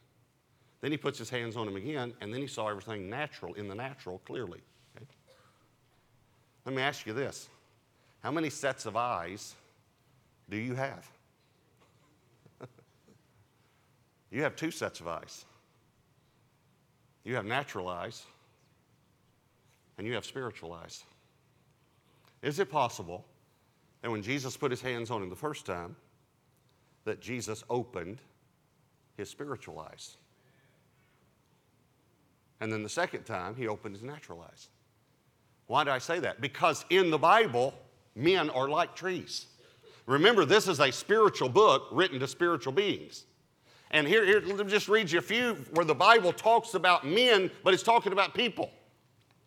Then 0.82 0.90
he 0.90 0.98
puts 0.98 1.20
his 1.20 1.30
hands 1.30 1.56
on 1.56 1.68
him 1.68 1.76
again, 1.76 2.12
and 2.22 2.34
then 2.34 2.42
he 2.42 2.48
saw 2.48 2.70
everything 2.70 3.08
natural 3.08 3.54
in 3.54 3.68
the 3.68 3.76
natural 3.76 4.20
clearly. 4.26 4.62
Okay? 4.98 5.06
Let 6.66 6.74
me 6.74 6.82
ask 6.82 7.06
you 7.06 7.14
this 7.14 7.50
How 8.24 8.32
many 8.32 8.50
sets 8.50 8.88
of 8.88 8.98
eyes 8.98 9.54
do 10.50 10.58
you 10.58 10.74
have? 10.74 11.08
you 14.32 14.42
have 14.42 14.56
two 14.56 14.72
sets 14.72 15.02
of 15.02 15.08
eyes. 15.08 15.46
You 17.30 17.36
have 17.36 17.46
natural 17.46 17.88
eyes, 17.88 18.24
and 20.00 20.08
you 20.08 20.16
have 20.16 20.26
spiritual 20.26 20.74
eyes. 20.74 21.04
Is 22.42 22.58
it 22.58 22.72
possible 22.72 23.24
that 24.02 24.10
when 24.10 24.24
Jesus 24.24 24.58
put 24.58 24.72
his 24.72 24.82
hands 24.82 25.12
on 25.12 25.22
him 25.22 25.30
the 25.30 25.36
first 25.36 25.64
time, 25.64 25.96
that 27.06 27.22
Jesus 27.22 27.64
opened 27.70 28.18
his 29.16 29.30
spiritual 29.30 29.78
eyes? 29.78 30.18
And 32.62 32.74
then 32.74 32.82
the 32.82 32.90
second 32.90 33.26
time, 33.26 33.54
he 33.56 33.68
opened 33.68 33.94
his 33.94 34.04
natural 34.04 34.42
eyes. 34.42 34.70
Why 35.68 35.84
do 35.84 35.92
I 35.92 36.00
say 36.00 36.20
that? 36.22 36.42
Because 36.42 36.84
in 36.90 37.12
the 37.12 37.20
Bible, 37.20 37.76
men 38.16 38.50
are 38.50 38.68
like 38.68 38.96
trees. 38.96 39.46
Remember, 40.08 40.46
this 40.46 40.68
is 40.68 40.80
a 40.80 40.92
spiritual 40.92 41.50
book 41.50 41.90
written 41.92 42.20
to 42.22 42.28
spiritual 42.28 42.74
beings. 42.74 43.26
And 43.92 44.08
here, 44.08 44.26
here 44.26 44.42
let 44.42 44.66
me 44.66 44.72
just 44.72 44.88
read 44.88 45.12
you 45.12 45.20
a 45.20 45.22
few 45.22 45.56
where 45.74 45.86
the 45.86 45.96
Bible 45.96 46.32
talks 46.32 46.74
about 46.76 47.06
men, 47.06 47.50
but 47.64 47.74
it's 47.74 47.84
talking 47.84 48.12
about 48.12 48.34
people. 48.34 48.72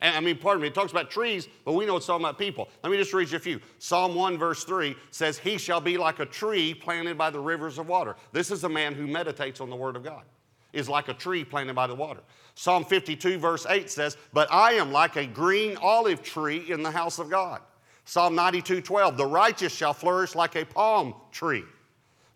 I 0.02 0.18
mean, 0.18 0.36
pardon 0.36 0.62
me, 0.62 0.68
it 0.68 0.74
talks 0.74 0.90
about 0.90 1.12
trees, 1.12 1.46
but 1.64 1.74
we 1.74 1.86
know 1.86 1.96
it's 1.96 2.06
talking 2.06 2.24
about 2.24 2.36
people. 2.36 2.68
Let 2.82 2.90
me 2.90 2.98
just 2.98 3.14
read 3.14 3.30
you 3.30 3.36
a 3.36 3.40
few. 3.40 3.60
Psalm 3.78 4.16
1, 4.16 4.36
verse 4.36 4.64
3 4.64 4.96
says, 5.12 5.38
He 5.38 5.58
shall 5.58 5.80
be 5.80 5.96
like 5.96 6.18
a 6.18 6.26
tree 6.26 6.74
planted 6.74 7.16
by 7.16 7.30
the 7.30 7.38
rivers 7.38 7.78
of 7.78 7.86
water. 7.86 8.16
This 8.32 8.50
is 8.50 8.64
a 8.64 8.68
man 8.68 8.94
who 8.94 9.06
meditates 9.06 9.60
on 9.60 9.70
the 9.70 9.76
Word 9.76 9.94
of 9.94 10.02
God, 10.02 10.24
is 10.72 10.88
like 10.88 11.06
a 11.06 11.14
tree 11.14 11.44
planted 11.44 11.74
by 11.74 11.86
the 11.86 11.94
water. 11.94 12.20
Psalm 12.56 12.84
52, 12.84 13.38
verse 13.38 13.64
8 13.64 13.88
says, 13.88 14.16
But 14.32 14.52
I 14.52 14.72
am 14.72 14.90
like 14.90 15.14
a 15.14 15.24
green 15.24 15.76
olive 15.76 16.20
tree 16.20 16.68
in 16.68 16.82
the 16.82 16.90
house 16.90 17.20
of 17.20 17.30
God. 17.30 17.60
Psalm 18.04 18.34
92, 18.34 18.80
12, 18.80 19.16
The 19.16 19.26
righteous 19.26 19.72
shall 19.72 19.94
flourish 19.94 20.34
like 20.34 20.56
a 20.56 20.64
palm 20.64 21.14
tree. 21.30 21.62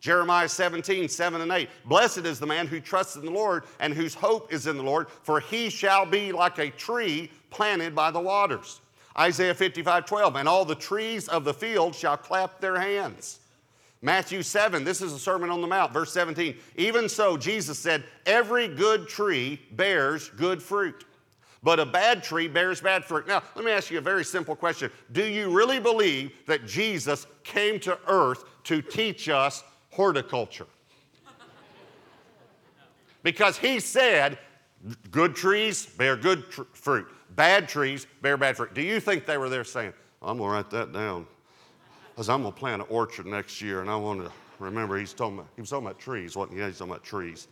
Jeremiah 0.07 0.49
17, 0.49 1.09
7 1.09 1.41
and 1.41 1.51
8. 1.51 1.69
Blessed 1.85 2.19
is 2.19 2.39
the 2.39 2.47
man 2.47 2.69
who 2.69 2.79
trusts 2.79 3.17
in 3.17 3.25
the 3.25 3.31
Lord 3.33 3.65
and 3.81 3.93
whose 3.93 4.15
hope 4.15 4.53
is 4.53 4.69
in 4.69 4.77
the 4.77 4.83
Lord, 4.85 5.09
for 5.11 5.41
he 5.41 5.69
shall 5.69 6.07
be 6.07 6.31
like 6.31 6.59
a 6.59 6.71
tree 6.71 7.29
planted 7.51 7.93
by 7.93 8.13
the 8.13 8.21
waters. 8.21 8.81
Isaiah 9.19 9.53
55, 9.53 10.07
12. 10.07 10.37
And 10.37 10.49
all 10.49 10.65
the 10.65 10.77
trees 10.77 11.27
of 11.27 11.43
the 11.43 11.53
field 11.53 11.93
shall 11.93 12.17
clap 12.17 12.61
their 12.61 12.79
hands. 12.79 13.41
Matthew 14.01 14.45
7, 14.45 14.85
this 14.85 15.03
is 15.03 15.13
a 15.13 15.19
Sermon 15.19 15.51
on 15.51 15.61
the 15.61 15.67
Mount, 15.67 15.93
verse 15.93 16.13
17. 16.13 16.55
Even 16.77 17.09
so, 17.09 17.37
Jesus 17.37 17.77
said, 17.77 18.05
Every 18.27 18.69
good 18.69 19.09
tree 19.09 19.61
bears 19.73 20.29
good 20.29 20.63
fruit, 20.63 21.05
but 21.65 21.81
a 21.81 21.87
bad 21.87 22.23
tree 22.23 22.47
bears 22.47 22.81
bad 22.81 23.05
fruit. 23.05 23.27
Now, 23.27 23.43
let 23.57 23.65
me 23.65 23.73
ask 23.73 23.91
you 23.91 23.99
a 23.99 24.03
very 24.03 24.25
simple 24.25 24.55
question 24.55 24.89
Do 25.11 25.25
you 25.25 25.51
really 25.51 25.81
believe 25.81 26.31
that 26.47 26.65
Jesus 26.65 27.27
came 27.43 27.81
to 27.81 27.99
earth 28.07 28.45
to 28.65 28.81
teach 28.81 29.29
us 29.29 29.65
horticulture? 29.97 30.67
Because 33.23 33.59
he 33.59 33.81
said, 33.81 34.39
Good 35.11 35.35
trees 35.35 35.85
bear 35.85 36.17
good 36.17 36.49
tr- 36.51 36.63
fruit, 36.75 37.07
bad 37.35 37.69
trees 37.69 38.07
bear 38.23 38.37
bad 38.37 38.57
fruit. 38.57 38.73
Do 38.75 38.83
you 38.83 39.01
think 39.01 39.27
they 39.27 39.39
were 39.39 39.49
there 39.49 39.65
saying, 39.65 39.93
I'm 40.23 40.39
going 40.39 40.49
to 40.51 40.55
write 40.55 40.71
that 40.71 40.93
down? 40.93 41.27
because 42.17 42.31
I'm 42.31 42.41
going 42.41 42.55
to 42.55 42.59
plant 42.59 42.81
an 42.81 42.89
orchard 42.89 43.27
next 43.27 43.61
year, 43.61 43.83
and 43.83 43.91
I 43.91 43.97
want 43.97 44.25
to 44.25 44.33
remember 44.59 44.97
he's 44.97 45.13
talking 45.13 45.37
about, 45.37 45.49
he 45.55 45.61
was 45.61 45.69
talking 45.69 45.87
about 45.87 45.99
trees, 45.99 46.35
wasn't 46.35 46.55
he? 46.55 46.61
Yeah, 46.61 46.69
he's 46.69 46.79
talking 46.79 46.93
about 46.93 47.05
trees. 47.05 47.47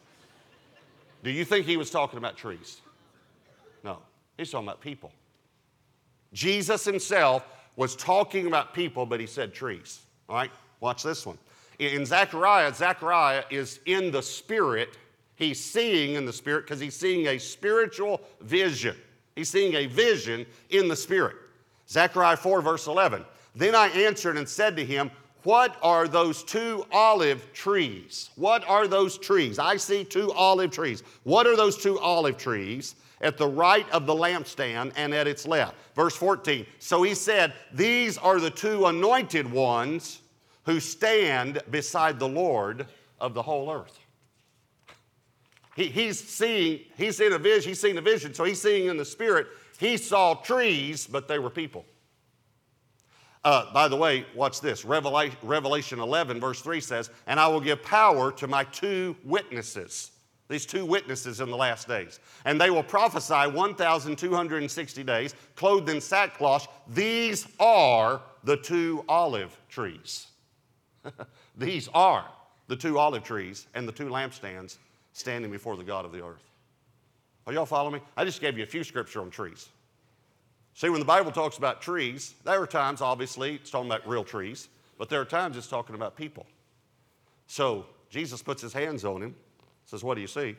Do 1.22 1.30
you 1.30 1.44
think 1.44 1.66
he 1.66 1.76
was 1.76 1.90
talking 1.90 2.16
about 2.16 2.34
trees? 2.38 2.80
No, 3.82 3.98
he's 4.38 4.50
talking 4.50 4.66
about 4.66 4.80
people. 4.80 5.12
Jesus 6.32 6.82
himself 6.82 7.44
was 7.76 7.94
talking 7.94 8.46
about 8.46 8.72
people, 8.72 9.04
but 9.04 9.20
he 9.20 9.26
said 9.26 9.52
trees. 9.52 10.00
All 10.30 10.36
right, 10.36 10.50
watch 10.80 11.02
this 11.02 11.26
one. 11.26 11.36
In 11.78 12.06
Zechariah, 12.06 12.72
Zechariah 12.72 13.44
is 13.50 13.80
in 13.86 14.10
the 14.10 14.22
spirit. 14.22 14.96
He's 15.36 15.62
seeing 15.62 16.14
in 16.14 16.24
the 16.24 16.32
spirit 16.32 16.64
because 16.64 16.80
he's 16.80 16.96
seeing 16.96 17.26
a 17.26 17.38
spiritual 17.38 18.20
vision. 18.40 18.96
He's 19.34 19.48
seeing 19.48 19.74
a 19.74 19.86
vision 19.86 20.46
in 20.70 20.88
the 20.88 20.96
spirit. 20.96 21.36
Zechariah 21.88 22.36
4, 22.36 22.62
verse 22.62 22.86
11. 22.86 23.24
Then 23.56 23.74
I 23.74 23.88
answered 23.88 24.36
and 24.36 24.48
said 24.48 24.76
to 24.76 24.84
him, 24.84 25.10
What 25.42 25.76
are 25.82 26.06
those 26.06 26.44
two 26.44 26.86
olive 26.92 27.52
trees? 27.52 28.30
What 28.36 28.66
are 28.68 28.86
those 28.86 29.18
trees? 29.18 29.58
I 29.58 29.76
see 29.76 30.04
two 30.04 30.32
olive 30.32 30.70
trees. 30.70 31.02
What 31.24 31.46
are 31.46 31.56
those 31.56 31.76
two 31.76 31.98
olive 31.98 32.36
trees? 32.36 32.94
At 33.20 33.38
the 33.38 33.46
right 33.46 33.88
of 33.90 34.06
the 34.06 34.14
lampstand 34.14 34.92
and 34.96 35.14
at 35.14 35.26
its 35.26 35.46
left. 35.46 35.74
Verse 35.94 36.16
14. 36.16 36.66
So 36.78 37.02
he 37.02 37.14
said, 37.14 37.54
These 37.72 38.18
are 38.18 38.38
the 38.38 38.50
two 38.50 38.86
anointed 38.86 39.50
ones 39.50 40.20
who 40.64 40.80
stand 40.80 41.60
beside 41.70 42.18
the 42.18 42.28
Lord 42.28 42.86
of 43.20 43.34
the 43.34 43.42
whole 43.42 43.70
earth. 43.70 43.98
He, 45.76 45.86
he's 45.86 46.22
seeing, 46.22 46.80
he's 46.96 47.20
in 47.20 47.32
a 47.32 47.38
vision, 47.38 47.70
he's 47.70 47.80
seeing 47.80 47.98
a 47.98 48.02
vision, 48.02 48.32
so 48.34 48.44
he's 48.44 48.60
seeing 48.60 48.88
in 48.88 48.96
the 48.96 49.04
spirit. 49.04 49.48
He 49.78 49.96
saw 49.96 50.34
trees, 50.34 51.06
but 51.06 51.26
they 51.26 51.38
were 51.38 51.50
people. 51.50 51.84
Uh, 53.44 53.70
by 53.74 53.88
the 53.88 53.96
way, 53.96 54.24
watch 54.34 54.60
this. 54.60 54.84
Revelation, 54.84 55.36
Revelation 55.42 56.00
11, 56.00 56.40
verse 56.40 56.62
3 56.62 56.80
says, 56.80 57.10
And 57.26 57.38
I 57.38 57.46
will 57.48 57.60
give 57.60 57.82
power 57.82 58.32
to 58.32 58.46
my 58.46 58.64
two 58.64 59.14
witnesses, 59.22 60.12
these 60.48 60.64
two 60.64 60.86
witnesses 60.86 61.40
in 61.40 61.50
the 61.50 61.56
last 61.56 61.86
days. 61.86 62.20
And 62.46 62.58
they 62.58 62.70
will 62.70 62.82
prophesy 62.82 63.50
1,260 63.50 65.04
days, 65.04 65.34
clothed 65.56 65.90
in 65.90 66.00
sackcloth. 66.00 66.68
These 66.88 67.46
are 67.60 68.22
the 68.44 68.56
two 68.56 69.04
olive 69.08 69.58
trees. 69.68 70.28
these 71.56 71.88
are 71.94 72.26
the 72.68 72.76
two 72.76 72.98
olive 72.98 73.24
trees 73.24 73.66
and 73.74 73.86
the 73.86 73.92
two 73.92 74.06
lampstands 74.06 74.78
standing 75.12 75.50
before 75.50 75.76
the 75.76 75.84
God 75.84 76.04
of 76.04 76.12
the 76.12 76.24
earth. 76.24 76.42
Are 77.46 77.52
y'all 77.52 77.66
following 77.66 77.94
me? 77.94 78.00
I 78.16 78.24
just 78.24 78.40
gave 78.40 78.56
you 78.56 78.64
a 78.64 78.66
few 78.66 78.84
scripture 78.84 79.20
on 79.20 79.30
trees. 79.30 79.68
See, 80.74 80.88
when 80.88 80.98
the 80.98 81.06
Bible 81.06 81.30
talks 81.30 81.58
about 81.58 81.82
trees, 81.82 82.34
there 82.44 82.60
are 82.60 82.66
times, 82.66 83.00
obviously, 83.00 83.56
it's 83.56 83.70
talking 83.70 83.88
about 83.88 84.06
real 84.08 84.24
trees, 84.24 84.68
but 84.98 85.08
there 85.08 85.20
are 85.20 85.26
times 85.26 85.56
it's 85.56 85.68
talking 85.68 85.94
about 85.94 86.16
people. 86.16 86.46
So 87.46 87.86
Jesus 88.10 88.42
puts 88.42 88.62
his 88.62 88.72
hands 88.72 89.04
on 89.04 89.22
him, 89.22 89.36
says, 89.84 90.02
What 90.02 90.14
do 90.14 90.20
you 90.20 90.26
see? 90.26 90.56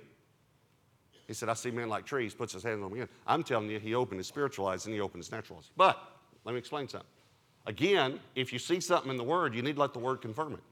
He 1.27 1.33
said, 1.33 1.49
I 1.49 1.53
see 1.53 1.71
men 1.71 1.89
like 1.89 2.05
trees, 2.05 2.33
puts 2.33 2.53
his 2.53 2.63
hands 2.63 2.83
on 2.83 2.93
me 2.93 2.99
again. 2.99 3.09
I'm 3.25 3.43
telling 3.43 3.69
you, 3.69 3.79
he 3.79 3.95
opened 3.95 4.19
his 4.19 4.27
spiritual 4.27 4.67
eyes 4.67 4.85
and 4.85 4.93
he 4.93 5.01
opened 5.01 5.23
his 5.23 5.31
natural 5.31 5.57
eyes. 5.57 5.71
But 5.75 5.97
let 6.43 6.53
me 6.53 6.59
explain 6.59 6.87
something. 6.87 7.09
Again, 7.67 8.19
if 8.35 8.53
you 8.53 8.59
see 8.59 8.79
something 8.79 9.09
in 9.09 9.17
the 9.17 9.23
Word, 9.23 9.55
you 9.55 9.61
need 9.61 9.75
to 9.75 9.81
let 9.81 9.93
the 9.93 9.99
Word 9.99 10.21
confirm 10.21 10.53
it. 10.53 10.63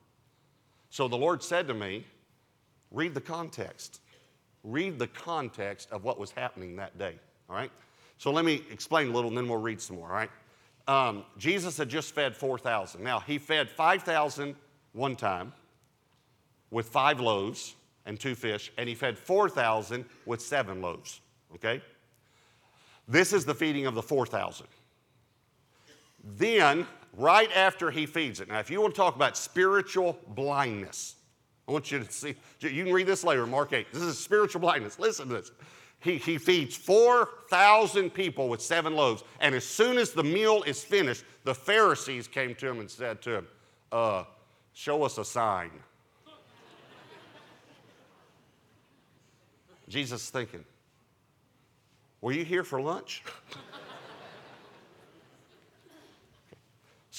So 0.90 1.08
the 1.08 1.18
Lord 1.18 1.42
said 1.42 1.68
to 1.68 1.74
me, 1.74 2.06
read 2.92 3.14
the 3.14 3.22
context. 3.22 4.02
Read 4.64 5.00
the 5.00 5.08
context 5.08 5.92
of 5.92 6.04
what 6.04 6.20
was 6.20 6.32
happening 6.32 6.76
that 6.76 6.98
day. 6.98 7.16
All 7.50 7.56
right? 7.56 7.72
So 8.18 8.32
let 8.32 8.46
me 8.46 8.64
explain 8.72 9.10
a 9.10 9.12
little 9.12 9.30
and 9.30 9.38
then 9.38 9.48
we'll 9.48 9.60
read 9.60 9.82
some 9.82 9.98
more, 9.98 10.08
all 10.08 10.14
right? 10.14 10.30
Um, 10.88 11.24
Jesus 11.38 11.78
had 11.78 11.90
just 11.90 12.14
fed 12.14 12.36
4,000. 12.36 13.04
Now, 13.04 13.20
he 13.20 13.38
fed 13.38 13.70
5,000 13.70 14.56
one 14.92 15.16
time 15.16 15.54
with 16.72 16.88
five 16.90 17.20
loaves 17.20 17.76
and 18.06 18.20
two 18.20 18.36
fish, 18.36 18.72
and 18.78 18.88
he 18.88 18.96
fed 18.96 19.18
4,000 19.18 20.06
with 20.26 20.42
seven 20.42 20.82
loaves, 20.82 21.22
okay? 21.56 21.82
This 23.08 23.34
is 23.34 23.46
the 23.46 23.54
feeding 23.54 23.86
of 23.86 23.96
the 23.96 24.02
4,000. 24.02 24.68
Then, 26.24 26.88
right 27.18 27.50
after 27.56 27.92
he 27.92 28.06
feeds 28.06 28.40
it, 28.40 28.48
now, 28.48 28.60
if 28.60 28.70
you 28.70 28.82
want 28.82 28.94
to 28.94 28.98
talk 28.98 29.16
about 29.16 29.38
spiritual 29.38 30.18
blindness, 30.30 31.16
I 31.68 31.72
want 31.72 31.92
you 31.92 32.00
to 32.00 32.12
see, 32.12 32.36
you 32.60 32.84
can 32.84 32.94
read 32.94 33.08
this 33.08 33.24
later, 33.24 33.46
Mark 33.46 33.74
8. 33.74 33.92
This 33.92 34.02
is 34.02 34.18
spiritual 34.18 34.62
blindness. 34.62 35.00
Listen 35.00 35.28
to 35.30 35.36
this 35.36 35.52
he, 36.04 36.18
he 36.18 36.38
feeds 36.38 36.76
4,000 36.76 38.10
people 38.10 38.50
with 38.50 38.62
seven 38.62 38.94
loaves. 38.94 39.24
And 39.40 39.56
as 39.56 39.64
soon 39.64 39.98
as 39.98 40.12
the 40.12 40.24
meal 40.24 40.62
is 40.64 40.84
finished, 40.84 41.24
the 41.46 41.56
Pharisees 41.56 42.28
came 42.28 42.56
to 42.56 42.68
him 42.68 42.80
and 42.82 42.92
said 42.92 43.22
to 43.24 43.38
him, 43.38 43.48
uh, 43.92 44.26
Show 44.74 45.04
us 45.04 45.18
a 45.18 45.24
sign. 45.24 45.72
Jesus 49.88 50.30
thinking, 50.30 50.66
Were 52.20 52.34
you 52.34 52.44
here 52.44 52.64
for 52.64 52.82
lunch? 52.82 53.24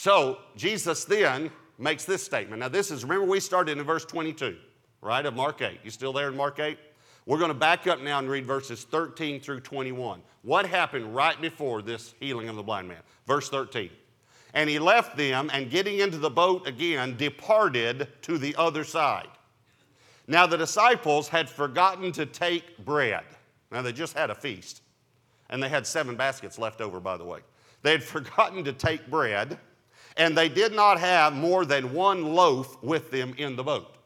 so 0.05 0.37
Jesus 0.55 1.07
then 1.07 1.51
makes 1.79 2.05
this 2.05 2.23
statement. 2.23 2.61
Now, 2.61 2.69
this 2.69 2.91
is, 2.91 3.05
remember, 3.05 3.25
we 3.25 3.41
started 3.41 3.79
in 3.79 3.85
verse 3.85 4.05
22, 4.05 4.55
right, 5.01 5.25
of 5.25 5.33
Mark 5.35 5.63
8. 5.63 5.81
You 5.83 5.91
still 5.91 6.13
there 6.13 6.29
in 6.29 6.37
Mark 6.37 6.61
8? 6.61 6.77
We're 7.25 7.39
going 7.39 7.49
to 7.49 7.55
back 7.55 7.87
up 7.87 8.03
now 8.03 8.19
and 8.19 8.29
read 8.29 8.45
verses 8.45 8.85
13 8.85 9.41
through 9.41 9.61
21. 9.61 10.21
What 10.43 10.67
happened 10.67 11.17
right 11.17 11.41
before 11.41 11.81
this 11.81 12.15
healing 12.21 12.51
of 12.51 12.57
the 12.57 12.63
blind 12.63 12.87
man? 12.87 12.99
Verse 13.27 13.49
13. 13.49 13.89
And 14.53 14.69
he 14.69 14.79
left 14.79 15.17
them 15.17 15.49
and 15.55 15.71
getting 15.71 16.01
into 16.01 16.19
the 16.19 16.29
boat 16.29 16.69
again, 16.69 17.17
departed 17.17 18.09
to 18.25 18.37
the 18.37 18.55
other 18.57 18.85
side. 18.85 19.29
Now 20.27 20.47
the 20.47 20.59
disciples 20.59 21.29
had 21.29 21.49
forgotten 21.49 22.13
to 22.13 22.27
take 22.27 22.77
bread. 22.85 23.25
Now 23.73 23.81
they 23.81 23.93
just 23.95 24.15
had 24.15 24.29
a 24.29 24.35
feast, 24.35 24.83
and 25.49 25.63
they 25.63 25.71
had 25.71 25.87
seven 25.87 26.15
baskets 26.15 26.59
left 26.59 26.83
over, 26.83 27.01
by 27.01 27.17
the 27.17 27.25
way. 27.25 27.39
They 27.81 27.93
had 27.93 28.05
forgotten 28.05 28.65
to 28.65 28.75
take 28.75 29.09
bread, 29.09 29.59
and 30.17 30.37
they 30.37 30.49
did 30.49 30.73
not 30.73 31.01
have 31.01 31.33
more 31.33 31.65
than 31.65 31.93
one 31.93 32.35
loaf 32.35 32.83
with 32.83 33.11
them 33.11 33.35
in 33.37 33.57
the 33.57 33.65
boat. 33.65 33.97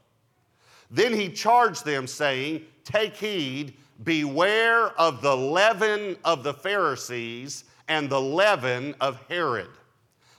Then 0.91 1.13
he 1.13 1.29
charged 1.29 1.85
them, 1.85 2.07
saying, 2.07 2.65
Take 2.85 3.15
heed, 3.15 3.75
beware 4.05 4.89
of 4.99 5.21
the 5.21 5.37
leaven 5.37 6.17
of 6.25 6.43
the 6.43 6.55
Pharisees 6.55 7.65
and 7.89 8.09
the 8.09 8.21
leaven 8.21 8.95
of 9.01 9.21
Herod. 9.29 9.69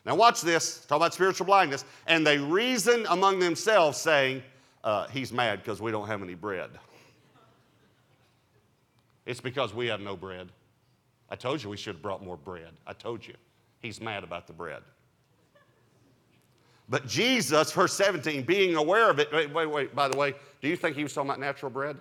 Now, 0.05 0.15
watch 0.15 0.41
this. 0.41 0.85
Talk 0.85 0.97
about 0.97 1.13
spiritual 1.13 1.45
blindness. 1.45 1.85
And 2.07 2.25
they 2.25 2.39
reasoned 2.39 3.05
among 3.09 3.39
themselves, 3.39 3.97
saying, 3.97 4.41
uh, 4.83 5.07
He's 5.07 5.31
mad 5.31 5.59
because 5.59 5.81
we 5.81 5.91
don't 5.91 6.07
have 6.07 6.23
any 6.23 6.35
bread. 6.35 6.71
It's 9.25 9.41
because 9.41 9.75
we 9.75 9.85
have 9.87 10.01
no 10.01 10.17
bread. 10.17 10.49
I 11.29 11.35
told 11.35 11.61
you 11.61 11.69
we 11.69 11.77
should 11.77 11.95
have 11.95 12.01
brought 12.01 12.23
more 12.23 12.37
bread. 12.37 12.71
I 12.87 12.93
told 12.93 13.27
you. 13.27 13.35
He's 13.81 14.01
mad 14.01 14.23
about 14.23 14.47
the 14.47 14.53
bread. 14.53 14.81
But 16.89 17.07
Jesus, 17.07 17.71
verse 17.71 17.93
17, 17.93 18.43
being 18.43 18.75
aware 18.75 19.09
of 19.09 19.19
it, 19.19 19.31
wait, 19.31 19.53
wait, 19.53 19.67
wait, 19.67 19.95
by 19.95 20.07
the 20.07 20.17
way, 20.17 20.33
do 20.61 20.67
you 20.67 20.75
think 20.75 20.95
he 20.95 21.03
was 21.03 21.13
talking 21.13 21.29
about 21.29 21.39
natural 21.39 21.71
bread? 21.71 21.97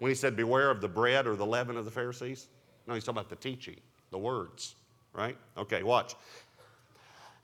when 0.00 0.10
he 0.10 0.14
said, 0.14 0.34
Beware 0.34 0.70
of 0.70 0.80
the 0.80 0.88
bread 0.88 1.26
or 1.26 1.36
the 1.36 1.46
leaven 1.46 1.76
of 1.76 1.84
the 1.84 1.90
Pharisees? 1.90 2.48
No, 2.86 2.94
he's 2.94 3.04
talking 3.04 3.18
about 3.18 3.30
the 3.30 3.36
teaching. 3.36 3.76
The 4.10 4.18
words, 4.18 4.74
right? 5.12 5.36
Okay, 5.56 5.84
watch. 5.84 6.16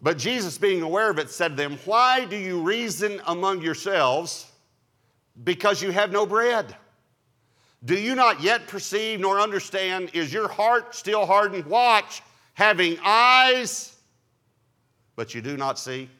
But 0.03 0.19
Jesus, 0.19 0.59
being 0.59 0.83
aware 0.83 1.09
of 1.09 1.19
it, 1.19 1.31
said 1.31 1.51
to 1.51 1.55
them, 1.55 1.79
Why 1.85 2.25
do 2.25 2.37
you 2.37 2.61
reason 2.61 3.21
among 3.27 3.63
yourselves 3.63 4.51
because 5.45 5.81
you 5.81 5.93
have 5.93 6.11
no 6.11 6.27
bread? 6.27 6.75
Do 7.85 7.95
you 7.95 8.15
not 8.15 8.41
yet 8.41 8.67
perceive 8.67 9.21
nor 9.21 9.39
understand? 9.39 10.11
Is 10.13 10.33
your 10.33 10.49
heart 10.49 10.95
still 10.95 11.25
hardened? 11.25 11.67
Watch, 11.67 12.23
having 12.55 12.99
eyes, 13.05 13.95
but 15.15 15.35
you 15.35 15.41
do 15.41 15.57
not 15.57 15.79
see, 15.79 16.11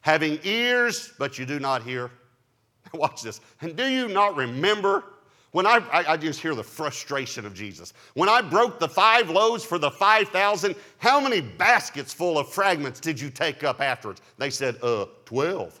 having 0.00 0.38
ears, 0.44 1.12
but 1.18 1.38
you 1.38 1.46
do 1.46 1.58
not 1.58 1.82
hear. 1.82 2.10
Watch 2.94 3.22
this. 3.22 3.40
And 3.60 3.76
do 3.76 3.86
you 3.86 4.08
not 4.08 4.36
remember? 4.36 5.04
When 5.52 5.66
I, 5.66 5.78
I, 5.92 6.12
I, 6.12 6.16
just 6.16 6.40
hear 6.40 6.54
the 6.54 6.62
frustration 6.62 7.44
of 7.44 7.54
Jesus. 7.54 7.92
When 8.14 8.28
I 8.28 8.40
broke 8.40 8.78
the 8.78 8.88
five 8.88 9.30
loaves 9.30 9.64
for 9.64 9.78
the 9.78 9.90
5,000, 9.90 10.76
how 10.98 11.20
many 11.20 11.40
baskets 11.40 12.14
full 12.14 12.38
of 12.38 12.48
fragments 12.48 13.00
did 13.00 13.20
you 13.20 13.30
take 13.30 13.64
up 13.64 13.80
afterwards? 13.80 14.20
They 14.38 14.50
said, 14.50 14.76
uh, 14.80 15.06
12. 15.24 15.80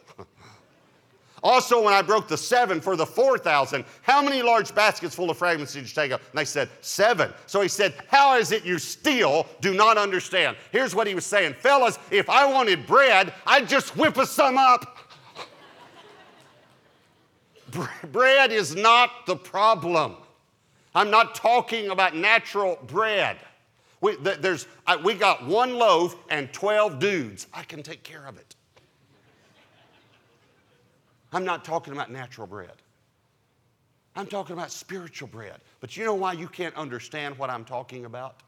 Also, 1.42 1.82
when 1.82 1.94
I 1.94 2.02
broke 2.02 2.28
the 2.28 2.36
seven 2.36 2.80
for 2.80 2.96
the 2.96 3.06
4,000, 3.06 3.84
how 4.02 4.22
many 4.22 4.42
large 4.42 4.74
baskets 4.74 5.14
full 5.14 5.30
of 5.30 5.38
fragments 5.38 5.72
did 5.72 5.82
you 5.82 5.94
take 5.94 6.12
up? 6.12 6.20
And 6.30 6.38
they 6.38 6.44
said, 6.44 6.68
seven. 6.82 7.32
So 7.46 7.62
he 7.62 7.68
said, 7.68 7.94
How 8.08 8.36
is 8.36 8.52
it 8.52 8.64
you 8.64 8.78
still 8.78 9.46
do 9.60 9.72
not 9.72 9.96
understand? 9.96 10.56
Here's 10.70 10.94
what 10.94 11.06
he 11.06 11.14
was 11.14 11.24
saying 11.24 11.54
Fellas, 11.54 11.98
if 12.10 12.28
I 12.28 12.50
wanted 12.50 12.86
bread, 12.86 13.32
I'd 13.46 13.68
just 13.68 13.96
whip 13.96 14.18
us 14.18 14.30
some 14.30 14.58
up. 14.58 14.98
bread 18.12 18.52
is 18.52 18.76
not 18.76 19.26
the 19.26 19.36
problem. 19.36 20.16
I'm 20.94 21.10
not 21.10 21.34
talking 21.34 21.90
about 21.90 22.16
natural 22.16 22.78
bread. 22.86 23.38
We, 24.00 24.16
there's, 24.16 24.66
we 25.04 25.14
got 25.14 25.46
one 25.46 25.74
loaf 25.76 26.16
and 26.30 26.52
12 26.52 26.98
dudes. 26.98 27.46
I 27.54 27.62
can 27.62 27.82
take 27.82 28.02
care 28.02 28.26
of 28.26 28.36
it. 28.38 28.56
I'm 31.32 31.44
not 31.44 31.64
talking 31.64 31.92
about 31.92 32.10
natural 32.10 32.46
bread. 32.46 32.74
I'm 34.16 34.26
talking 34.26 34.54
about 34.54 34.72
spiritual 34.72 35.28
bread. 35.28 35.60
But 35.80 35.96
you 35.96 36.04
know 36.04 36.14
why 36.14 36.32
you 36.32 36.48
can't 36.48 36.74
understand 36.74 37.38
what 37.38 37.50
I'm 37.50 37.64
talking 37.64 38.04
about? 38.04 38.42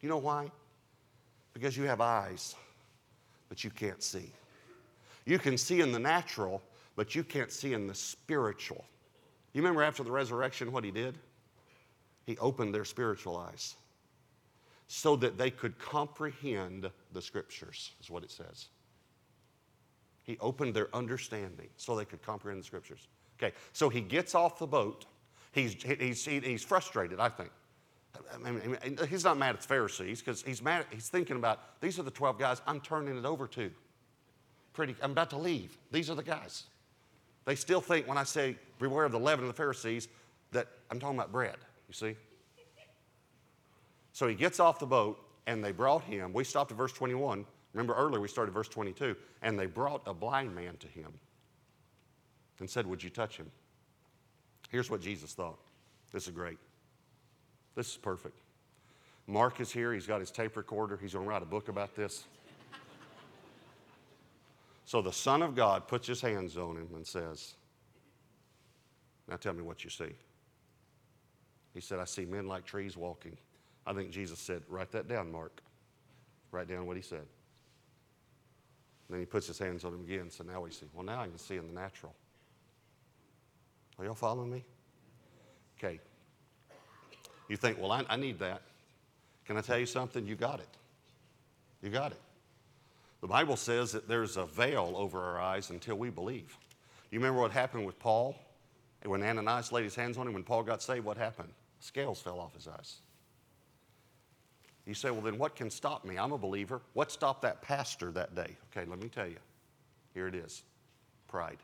You 0.00 0.08
know 0.08 0.18
why? 0.18 0.50
Because 1.52 1.76
you 1.76 1.84
have 1.84 2.00
eyes, 2.00 2.54
but 3.48 3.64
you 3.64 3.70
can't 3.70 4.02
see. 4.02 4.32
You 5.26 5.38
can 5.38 5.58
see 5.58 5.80
in 5.80 5.92
the 5.92 5.98
natural, 5.98 6.62
but 6.96 7.14
you 7.14 7.22
can't 7.22 7.52
see 7.52 7.74
in 7.74 7.86
the 7.86 7.94
spiritual. 7.94 8.84
You 9.52 9.60
remember 9.60 9.82
after 9.82 10.02
the 10.02 10.10
resurrection 10.10 10.72
what 10.72 10.84
he 10.84 10.90
did? 10.90 11.18
He 12.24 12.38
opened 12.38 12.74
their 12.74 12.84
spiritual 12.84 13.36
eyes 13.36 13.74
so 14.86 15.16
that 15.16 15.36
they 15.36 15.50
could 15.50 15.78
comprehend 15.78 16.90
the 17.12 17.22
scriptures, 17.22 17.92
is 18.00 18.10
what 18.10 18.22
it 18.22 18.30
says. 18.30 18.68
He 20.28 20.36
opened 20.40 20.74
their 20.74 20.94
understanding 20.94 21.68
so 21.78 21.96
they 21.96 22.04
could 22.04 22.20
comprehend 22.20 22.60
the 22.60 22.66
scriptures. 22.66 23.08
Okay, 23.40 23.54
so 23.72 23.88
he 23.88 24.02
gets 24.02 24.34
off 24.34 24.58
the 24.58 24.66
boat. 24.66 25.06
He's, 25.52 25.72
he's, 25.82 26.22
he's 26.22 26.62
frustrated, 26.62 27.18
I 27.18 27.30
think. 27.30 27.48
I 28.44 28.50
mean, 28.50 28.76
he's 29.08 29.24
not 29.24 29.38
mad 29.38 29.54
at 29.54 29.62
the 29.62 29.66
Pharisees 29.66 30.20
because 30.20 30.42
he's 30.42 30.60
mad. 30.60 30.84
He's 30.90 31.08
thinking 31.08 31.36
about 31.36 31.80
these 31.80 31.98
are 31.98 32.02
the 32.02 32.10
12 32.10 32.38
guys 32.38 32.60
I'm 32.66 32.78
turning 32.82 33.16
it 33.16 33.24
over 33.24 33.46
to. 33.46 33.70
Pretty, 34.74 34.94
I'm 35.00 35.12
about 35.12 35.30
to 35.30 35.38
leave. 35.38 35.78
These 35.92 36.10
are 36.10 36.14
the 36.14 36.22
guys. 36.22 36.64
They 37.46 37.54
still 37.54 37.80
think 37.80 38.06
when 38.06 38.18
I 38.18 38.24
say 38.24 38.56
beware 38.78 39.06
of 39.06 39.12
the 39.12 39.18
leaven 39.18 39.46
of 39.46 39.48
the 39.48 39.56
Pharisees 39.56 40.08
that 40.52 40.68
I'm 40.90 41.00
talking 41.00 41.16
about 41.16 41.32
bread, 41.32 41.56
you 41.88 41.94
see? 41.94 42.16
So 44.12 44.28
he 44.28 44.34
gets 44.34 44.60
off 44.60 44.78
the 44.78 44.84
boat 44.84 45.24
and 45.46 45.64
they 45.64 45.72
brought 45.72 46.04
him. 46.04 46.34
We 46.34 46.44
stopped 46.44 46.70
at 46.70 46.76
verse 46.76 46.92
21. 46.92 47.46
Remember 47.78 47.94
earlier 47.94 48.18
we 48.18 48.26
started 48.26 48.50
verse 48.50 48.66
22. 48.66 49.14
And 49.40 49.56
they 49.56 49.66
brought 49.66 50.02
a 50.04 50.12
blind 50.12 50.52
man 50.52 50.76
to 50.78 50.88
him 50.88 51.12
and 52.58 52.68
said, 52.68 52.84
Would 52.88 53.04
you 53.04 53.08
touch 53.08 53.36
him? 53.36 53.48
Here's 54.68 54.90
what 54.90 55.00
Jesus 55.00 55.32
thought. 55.32 55.60
This 56.12 56.26
is 56.26 56.34
great. 56.34 56.58
This 57.76 57.90
is 57.92 57.96
perfect. 57.96 58.40
Mark 59.28 59.60
is 59.60 59.70
here. 59.70 59.92
He's 59.92 60.08
got 60.08 60.18
his 60.18 60.32
tape 60.32 60.56
recorder. 60.56 60.98
He's 61.00 61.12
going 61.12 61.24
to 61.24 61.30
write 61.30 61.42
a 61.42 61.46
book 61.46 61.68
about 61.68 61.94
this. 61.94 62.24
So 64.84 65.00
the 65.00 65.12
Son 65.12 65.40
of 65.40 65.54
God 65.54 65.86
puts 65.86 66.08
his 66.08 66.20
hands 66.20 66.56
on 66.56 66.76
him 66.76 66.88
and 66.96 67.06
says, 67.06 67.54
Now 69.28 69.36
tell 69.36 69.52
me 69.52 69.62
what 69.62 69.84
you 69.84 69.90
see. 69.90 70.16
He 71.74 71.80
said, 71.80 72.00
I 72.00 72.06
see 72.06 72.24
men 72.24 72.48
like 72.48 72.64
trees 72.64 72.96
walking. 72.96 73.36
I 73.86 73.92
think 73.92 74.10
Jesus 74.10 74.40
said, 74.40 74.62
Write 74.68 74.90
that 74.90 75.06
down, 75.06 75.30
Mark. 75.30 75.60
Write 76.50 76.66
down 76.66 76.84
what 76.84 76.96
he 76.96 77.02
said. 77.02 77.26
Then 79.10 79.20
he 79.20 79.26
puts 79.26 79.46
his 79.46 79.58
hands 79.58 79.84
on 79.84 79.94
him 79.94 80.00
again. 80.00 80.30
So 80.30 80.44
now 80.44 80.60
we 80.60 80.70
see. 80.70 80.86
Well, 80.94 81.04
now 81.04 81.22
I 81.22 81.26
can 81.26 81.38
see 81.38 81.56
in 81.56 81.66
the 81.66 81.80
natural. 81.80 82.14
Are 83.98 84.04
y'all 84.04 84.14
following 84.14 84.50
me? 84.50 84.64
Okay. 85.78 86.00
You 87.48 87.56
think, 87.56 87.80
well, 87.80 87.92
I, 87.92 88.04
I 88.08 88.16
need 88.16 88.38
that. 88.40 88.62
Can 89.46 89.56
I 89.56 89.60
tell 89.60 89.78
you 89.78 89.86
something? 89.86 90.26
You 90.26 90.34
got 90.34 90.60
it. 90.60 90.68
You 91.82 91.90
got 91.90 92.12
it. 92.12 92.20
The 93.20 93.26
Bible 93.26 93.56
says 93.56 93.92
that 93.92 94.06
there's 94.06 94.36
a 94.36 94.44
veil 94.44 94.92
over 94.94 95.20
our 95.20 95.40
eyes 95.40 95.70
until 95.70 95.96
we 95.96 96.10
believe. 96.10 96.56
You 97.10 97.18
remember 97.18 97.40
what 97.40 97.50
happened 97.50 97.86
with 97.86 97.98
Paul? 97.98 98.36
When 99.04 99.22
Ananias 99.22 99.72
laid 99.72 99.84
his 99.84 99.94
hands 99.94 100.18
on 100.18 100.26
him, 100.26 100.34
when 100.34 100.42
Paul 100.42 100.62
got 100.62 100.82
saved, 100.82 101.04
what 101.04 101.16
happened? 101.16 101.48
Scales 101.80 102.20
fell 102.20 102.38
off 102.38 102.54
his 102.54 102.68
eyes. 102.68 102.98
You 104.88 104.94
say, 104.94 105.10
well, 105.10 105.20
then 105.20 105.36
what 105.36 105.54
can 105.54 105.68
stop 105.68 106.06
me? 106.06 106.16
I'm 106.16 106.32
a 106.32 106.38
believer. 106.38 106.80
What 106.94 107.12
stopped 107.12 107.42
that 107.42 107.60
pastor 107.60 108.10
that 108.12 108.34
day? 108.34 108.56
Okay, 108.72 108.88
let 108.88 108.98
me 108.98 109.10
tell 109.10 109.26
you. 109.26 109.36
Here 110.14 110.26
it 110.26 110.34
is 110.34 110.62
pride. 111.28 111.58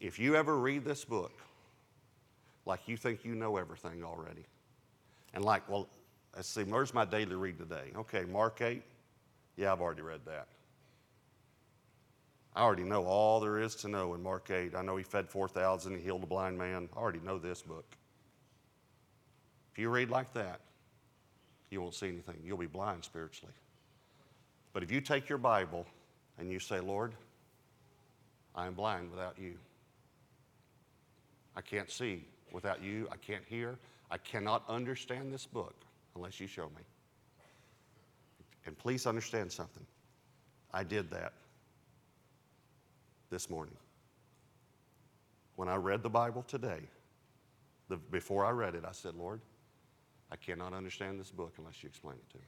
If 0.00 0.18
you 0.18 0.36
ever 0.36 0.58
read 0.58 0.84
this 0.84 1.02
book 1.02 1.32
like 2.66 2.80
you 2.86 2.98
think 2.98 3.24
you 3.24 3.34
know 3.34 3.56
everything 3.56 4.04
already, 4.04 4.44
and 5.32 5.42
like, 5.42 5.66
well, 5.66 5.88
let's 6.36 6.48
see, 6.48 6.62
where's 6.64 6.92
my 6.92 7.06
daily 7.06 7.36
read 7.36 7.56
today? 7.56 7.90
Okay, 7.96 8.24
Mark 8.26 8.60
8, 8.60 8.82
yeah, 9.56 9.72
I've 9.72 9.80
already 9.80 10.02
read 10.02 10.20
that. 10.26 10.46
I 12.54 12.60
already 12.60 12.84
know 12.84 13.06
all 13.06 13.40
there 13.40 13.58
is 13.58 13.74
to 13.76 13.88
know 13.88 14.12
in 14.12 14.22
Mark 14.22 14.50
8. 14.50 14.74
I 14.74 14.82
know 14.82 14.96
he 14.96 15.04
fed 15.04 15.30
4,000, 15.30 15.96
he 15.96 16.02
healed 16.02 16.22
a 16.22 16.26
blind 16.26 16.58
man. 16.58 16.90
I 16.94 16.98
already 16.98 17.20
know 17.20 17.38
this 17.38 17.62
book. 17.62 17.96
If 19.72 19.78
you 19.78 19.88
read 19.88 20.10
like 20.10 20.34
that, 20.34 20.60
you 21.72 21.80
won't 21.80 21.94
see 21.94 22.08
anything. 22.08 22.36
You'll 22.44 22.58
be 22.58 22.66
blind 22.66 23.04
spiritually. 23.04 23.54
But 24.72 24.82
if 24.82 24.90
you 24.90 25.00
take 25.00 25.28
your 25.28 25.38
Bible 25.38 25.86
and 26.38 26.50
you 26.50 26.58
say, 26.58 26.80
Lord, 26.80 27.14
I 28.54 28.66
am 28.66 28.74
blind 28.74 29.10
without 29.10 29.38
you. 29.38 29.54
I 31.56 31.60
can't 31.60 31.90
see 31.90 32.24
without 32.52 32.82
you. 32.82 33.08
I 33.10 33.16
can't 33.16 33.44
hear. 33.46 33.78
I 34.10 34.18
cannot 34.18 34.62
understand 34.68 35.32
this 35.32 35.46
book 35.46 35.74
unless 36.14 36.40
you 36.40 36.46
show 36.46 36.66
me. 36.66 36.82
And 38.66 38.78
please 38.78 39.06
understand 39.06 39.50
something. 39.50 39.84
I 40.72 40.84
did 40.84 41.10
that 41.10 41.32
this 43.30 43.50
morning. 43.50 43.76
When 45.56 45.68
I 45.68 45.76
read 45.76 46.02
the 46.02 46.10
Bible 46.10 46.42
today, 46.42 46.80
the, 47.88 47.96
before 47.96 48.44
I 48.44 48.50
read 48.50 48.74
it, 48.74 48.84
I 48.86 48.92
said, 48.92 49.14
Lord, 49.14 49.40
I 50.32 50.36
cannot 50.36 50.72
understand 50.72 51.20
this 51.20 51.30
book 51.30 51.52
unless 51.58 51.82
you 51.82 51.88
explain 51.90 52.16
it 52.16 52.30
to 52.30 52.38
me. 52.38 52.44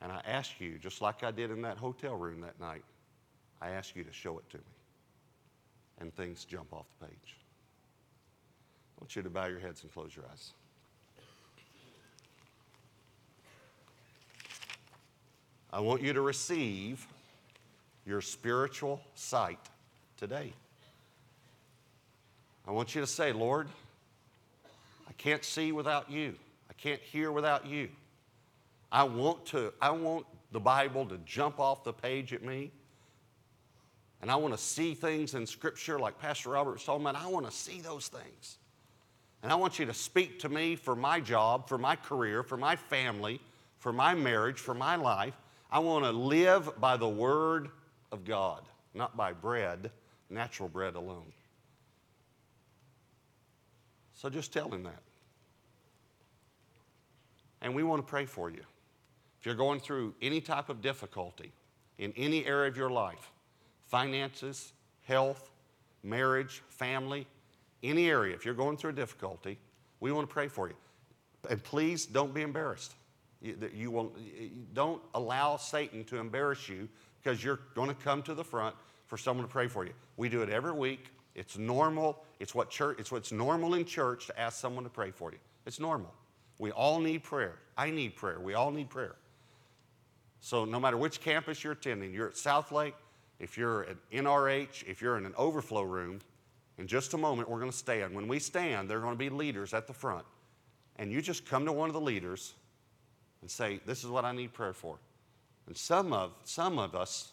And 0.00 0.12
I 0.12 0.22
ask 0.24 0.60
you, 0.60 0.78
just 0.78 1.02
like 1.02 1.24
I 1.24 1.32
did 1.32 1.50
in 1.50 1.62
that 1.62 1.78
hotel 1.78 2.14
room 2.14 2.42
that 2.42 2.60
night, 2.60 2.84
I 3.60 3.70
ask 3.70 3.96
you 3.96 4.04
to 4.04 4.12
show 4.12 4.38
it 4.38 4.48
to 4.50 4.58
me. 4.58 4.62
And 6.00 6.14
things 6.14 6.44
jump 6.44 6.72
off 6.72 6.86
the 7.00 7.06
page. 7.06 7.36
I 8.96 9.02
want 9.02 9.16
you 9.16 9.22
to 9.22 9.30
bow 9.30 9.46
your 9.46 9.58
heads 9.58 9.82
and 9.82 9.92
close 9.92 10.14
your 10.14 10.26
eyes. 10.30 10.52
I 15.72 15.80
want 15.80 16.02
you 16.02 16.12
to 16.12 16.20
receive 16.20 17.04
your 18.06 18.20
spiritual 18.20 19.00
sight 19.16 19.58
today. 20.16 20.52
I 22.64 22.70
want 22.70 22.94
you 22.94 23.00
to 23.00 23.08
say, 23.08 23.32
Lord, 23.32 23.68
can't 25.18 25.44
see 25.44 25.72
without 25.72 26.10
you. 26.10 26.34
I 26.70 26.72
can't 26.74 27.00
hear 27.00 27.30
without 27.30 27.66
you. 27.66 27.88
I 28.90 29.02
want 29.02 29.44
to, 29.46 29.72
I 29.82 29.90
want 29.90 30.24
the 30.52 30.60
Bible 30.60 31.04
to 31.06 31.18
jump 31.26 31.60
off 31.60 31.84
the 31.84 31.92
page 31.92 32.32
at 32.32 32.42
me. 32.42 32.70
And 34.20 34.30
I 34.30 34.36
want 34.36 34.54
to 34.54 34.58
see 34.58 34.94
things 34.94 35.34
in 35.34 35.46
Scripture 35.46 35.98
like 35.98 36.18
Pastor 36.18 36.50
Robert 36.50 36.72
was 36.72 36.84
talking 36.84 37.02
about. 37.06 37.16
I 37.16 37.28
want 37.28 37.46
to 37.46 37.52
see 37.52 37.80
those 37.80 38.08
things. 38.08 38.58
And 39.42 39.52
I 39.52 39.54
want 39.54 39.78
you 39.78 39.86
to 39.86 39.94
speak 39.94 40.40
to 40.40 40.48
me 40.48 40.74
for 40.74 40.96
my 40.96 41.20
job, 41.20 41.68
for 41.68 41.78
my 41.78 41.94
career, 41.94 42.42
for 42.42 42.56
my 42.56 42.74
family, 42.74 43.40
for 43.78 43.92
my 43.92 44.14
marriage, 44.14 44.58
for 44.58 44.74
my 44.74 44.96
life. 44.96 45.34
I 45.70 45.78
want 45.78 46.04
to 46.04 46.10
live 46.10 46.80
by 46.80 46.96
the 46.96 47.08
Word 47.08 47.68
of 48.10 48.24
God, 48.24 48.62
not 48.94 49.16
by 49.16 49.32
bread, 49.32 49.90
natural 50.30 50.68
bread 50.68 50.96
alone. 50.96 51.32
So 54.14 54.28
just 54.28 54.52
tell 54.52 54.68
him 54.68 54.82
that. 54.82 55.02
And 57.62 57.74
we 57.74 57.82
want 57.82 58.04
to 58.04 58.08
pray 58.08 58.24
for 58.24 58.50
you. 58.50 58.62
If 59.40 59.46
you're 59.46 59.54
going 59.54 59.80
through 59.80 60.14
any 60.20 60.40
type 60.40 60.68
of 60.68 60.80
difficulty 60.80 61.52
in 61.98 62.12
any 62.16 62.46
area 62.46 62.68
of 62.68 62.76
your 62.76 62.90
life 62.90 63.30
finances, 63.86 64.72
health, 65.02 65.50
marriage, 66.02 66.62
family, 66.68 67.26
any 67.82 68.08
area, 68.10 68.34
if 68.34 68.44
you're 68.44 68.54
going 68.54 68.76
through 68.76 68.90
a 68.90 68.94
difficulty, 68.94 69.58
we 70.00 70.12
want 70.12 70.28
to 70.28 70.32
pray 70.32 70.48
for 70.48 70.68
you. 70.68 70.74
And 71.48 71.62
please 71.62 72.04
don't 72.04 72.34
be 72.34 72.42
embarrassed. 72.42 72.94
You, 73.40 73.56
you 73.74 73.90
will, 73.90 74.12
don't 74.74 75.00
allow 75.14 75.56
Satan 75.56 76.04
to 76.04 76.18
embarrass 76.18 76.68
you 76.68 76.88
because 77.22 77.42
you're 77.42 77.60
going 77.74 77.88
to 77.88 77.94
come 77.94 78.22
to 78.22 78.34
the 78.34 78.44
front 78.44 78.74
for 79.06 79.16
someone 79.16 79.46
to 79.46 79.52
pray 79.52 79.68
for 79.68 79.86
you. 79.86 79.92
We 80.16 80.28
do 80.28 80.42
it 80.42 80.50
every 80.50 80.72
week. 80.72 81.10
It's 81.34 81.56
normal. 81.56 82.24
It's 82.40 82.54
what 82.54 82.68
church. 82.68 82.96
It's 82.98 83.12
what's 83.12 83.32
normal 83.32 83.74
in 83.74 83.84
church 83.84 84.26
to 84.26 84.38
ask 84.38 84.58
someone 84.58 84.84
to 84.84 84.90
pray 84.90 85.12
for 85.12 85.30
you. 85.30 85.38
It's 85.66 85.78
normal. 85.78 86.12
We 86.58 86.70
all 86.72 86.98
need 87.00 87.22
prayer. 87.22 87.56
I 87.76 87.90
need 87.90 88.16
prayer. 88.16 88.40
We 88.40 88.54
all 88.54 88.70
need 88.70 88.90
prayer. 88.90 89.16
So 90.40 90.64
no 90.64 90.78
matter 90.80 90.96
which 90.96 91.20
campus 91.20 91.62
you're 91.62 91.72
attending, 91.72 92.12
you're 92.12 92.28
at 92.28 92.34
Southlake, 92.34 92.94
if 93.38 93.56
you're 93.56 93.84
at 93.84 93.96
NRH, 94.12 94.84
if 94.86 95.00
you're 95.00 95.16
in 95.16 95.26
an 95.26 95.34
overflow 95.36 95.82
room, 95.82 96.20
in 96.78 96.86
just 96.86 97.14
a 97.14 97.18
moment 97.18 97.48
we're 97.48 97.58
going 97.58 97.70
to 97.70 97.76
stand. 97.76 98.14
When 98.14 98.28
we 98.28 98.38
stand, 98.38 98.88
there 98.88 98.98
are 98.98 99.00
going 99.00 99.14
to 99.14 99.18
be 99.18 99.30
leaders 99.30 99.74
at 99.74 99.86
the 99.86 99.92
front. 99.92 100.24
And 100.96 101.12
you 101.12 101.22
just 101.22 101.46
come 101.46 101.64
to 101.66 101.72
one 101.72 101.88
of 101.88 101.94
the 101.94 102.00
leaders 102.00 102.54
and 103.40 103.50
say, 103.50 103.80
This 103.86 104.04
is 104.04 104.10
what 104.10 104.24
I 104.24 104.32
need 104.32 104.52
prayer 104.52 104.72
for. 104.72 104.98
And 105.66 105.76
some 105.76 106.12
of, 106.12 106.32
some 106.44 106.78
of 106.78 106.94
us 106.94 107.32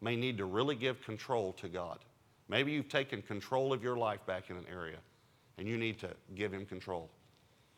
may 0.00 0.16
need 0.16 0.38
to 0.38 0.44
really 0.44 0.76
give 0.76 1.02
control 1.02 1.52
to 1.54 1.68
God. 1.68 1.98
Maybe 2.48 2.72
you've 2.72 2.88
taken 2.88 3.22
control 3.22 3.72
of 3.72 3.82
your 3.82 3.96
life 3.96 4.24
back 4.26 4.50
in 4.50 4.56
an 4.56 4.66
area 4.70 4.98
and 5.56 5.66
you 5.66 5.78
need 5.78 5.98
to 6.00 6.10
give 6.34 6.52
Him 6.52 6.66
control. 6.66 7.08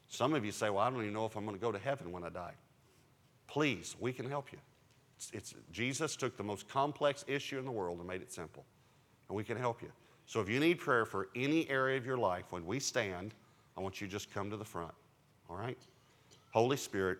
Some 0.08 0.34
of 0.34 0.44
you 0.44 0.52
say, 0.52 0.70
Well, 0.70 0.78
I 0.78 0.90
don't 0.90 1.00
even 1.00 1.14
know 1.14 1.26
if 1.26 1.36
I'm 1.36 1.44
going 1.44 1.56
to 1.56 1.60
go 1.60 1.72
to 1.72 1.78
heaven 1.78 2.12
when 2.12 2.24
I 2.24 2.28
die. 2.28 2.54
Please, 3.46 3.96
we 4.00 4.12
can 4.12 4.28
help 4.28 4.52
you. 4.52 4.58
It's, 5.16 5.30
it's, 5.32 5.54
Jesus 5.72 6.16
took 6.16 6.36
the 6.36 6.42
most 6.42 6.68
complex 6.68 7.24
issue 7.26 7.58
in 7.58 7.64
the 7.64 7.70
world 7.70 7.98
and 7.98 8.06
made 8.06 8.22
it 8.22 8.32
simple, 8.32 8.64
and 9.28 9.36
we 9.36 9.44
can 9.44 9.56
help 9.56 9.82
you. 9.82 9.90
So 10.26 10.40
if 10.40 10.48
you 10.48 10.60
need 10.60 10.78
prayer 10.78 11.06
for 11.06 11.28
any 11.36 11.68
area 11.70 11.96
of 11.96 12.04
your 12.04 12.18
life, 12.18 12.44
when 12.50 12.66
we 12.66 12.80
stand, 12.80 13.34
I 13.76 13.80
want 13.80 14.00
you 14.00 14.06
to 14.06 14.10
just 14.10 14.32
come 14.32 14.50
to 14.50 14.56
the 14.56 14.64
front, 14.64 14.92
all 15.48 15.56
right? 15.56 15.78
Holy 16.52 16.76
Spirit, 16.76 17.18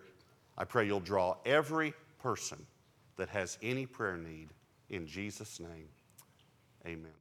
I 0.58 0.64
pray 0.64 0.86
you'll 0.86 1.00
draw 1.00 1.36
every 1.44 1.94
person 2.18 2.64
that 3.16 3.28
has 3.28 3.58
any 3.62 3.86
prayer 3.86 4.16
need 4.16 4.48
in 4.90 5.06
Jesus' 5.06 5.60
name. 5.60 5.88
Amen. 6.86 7.16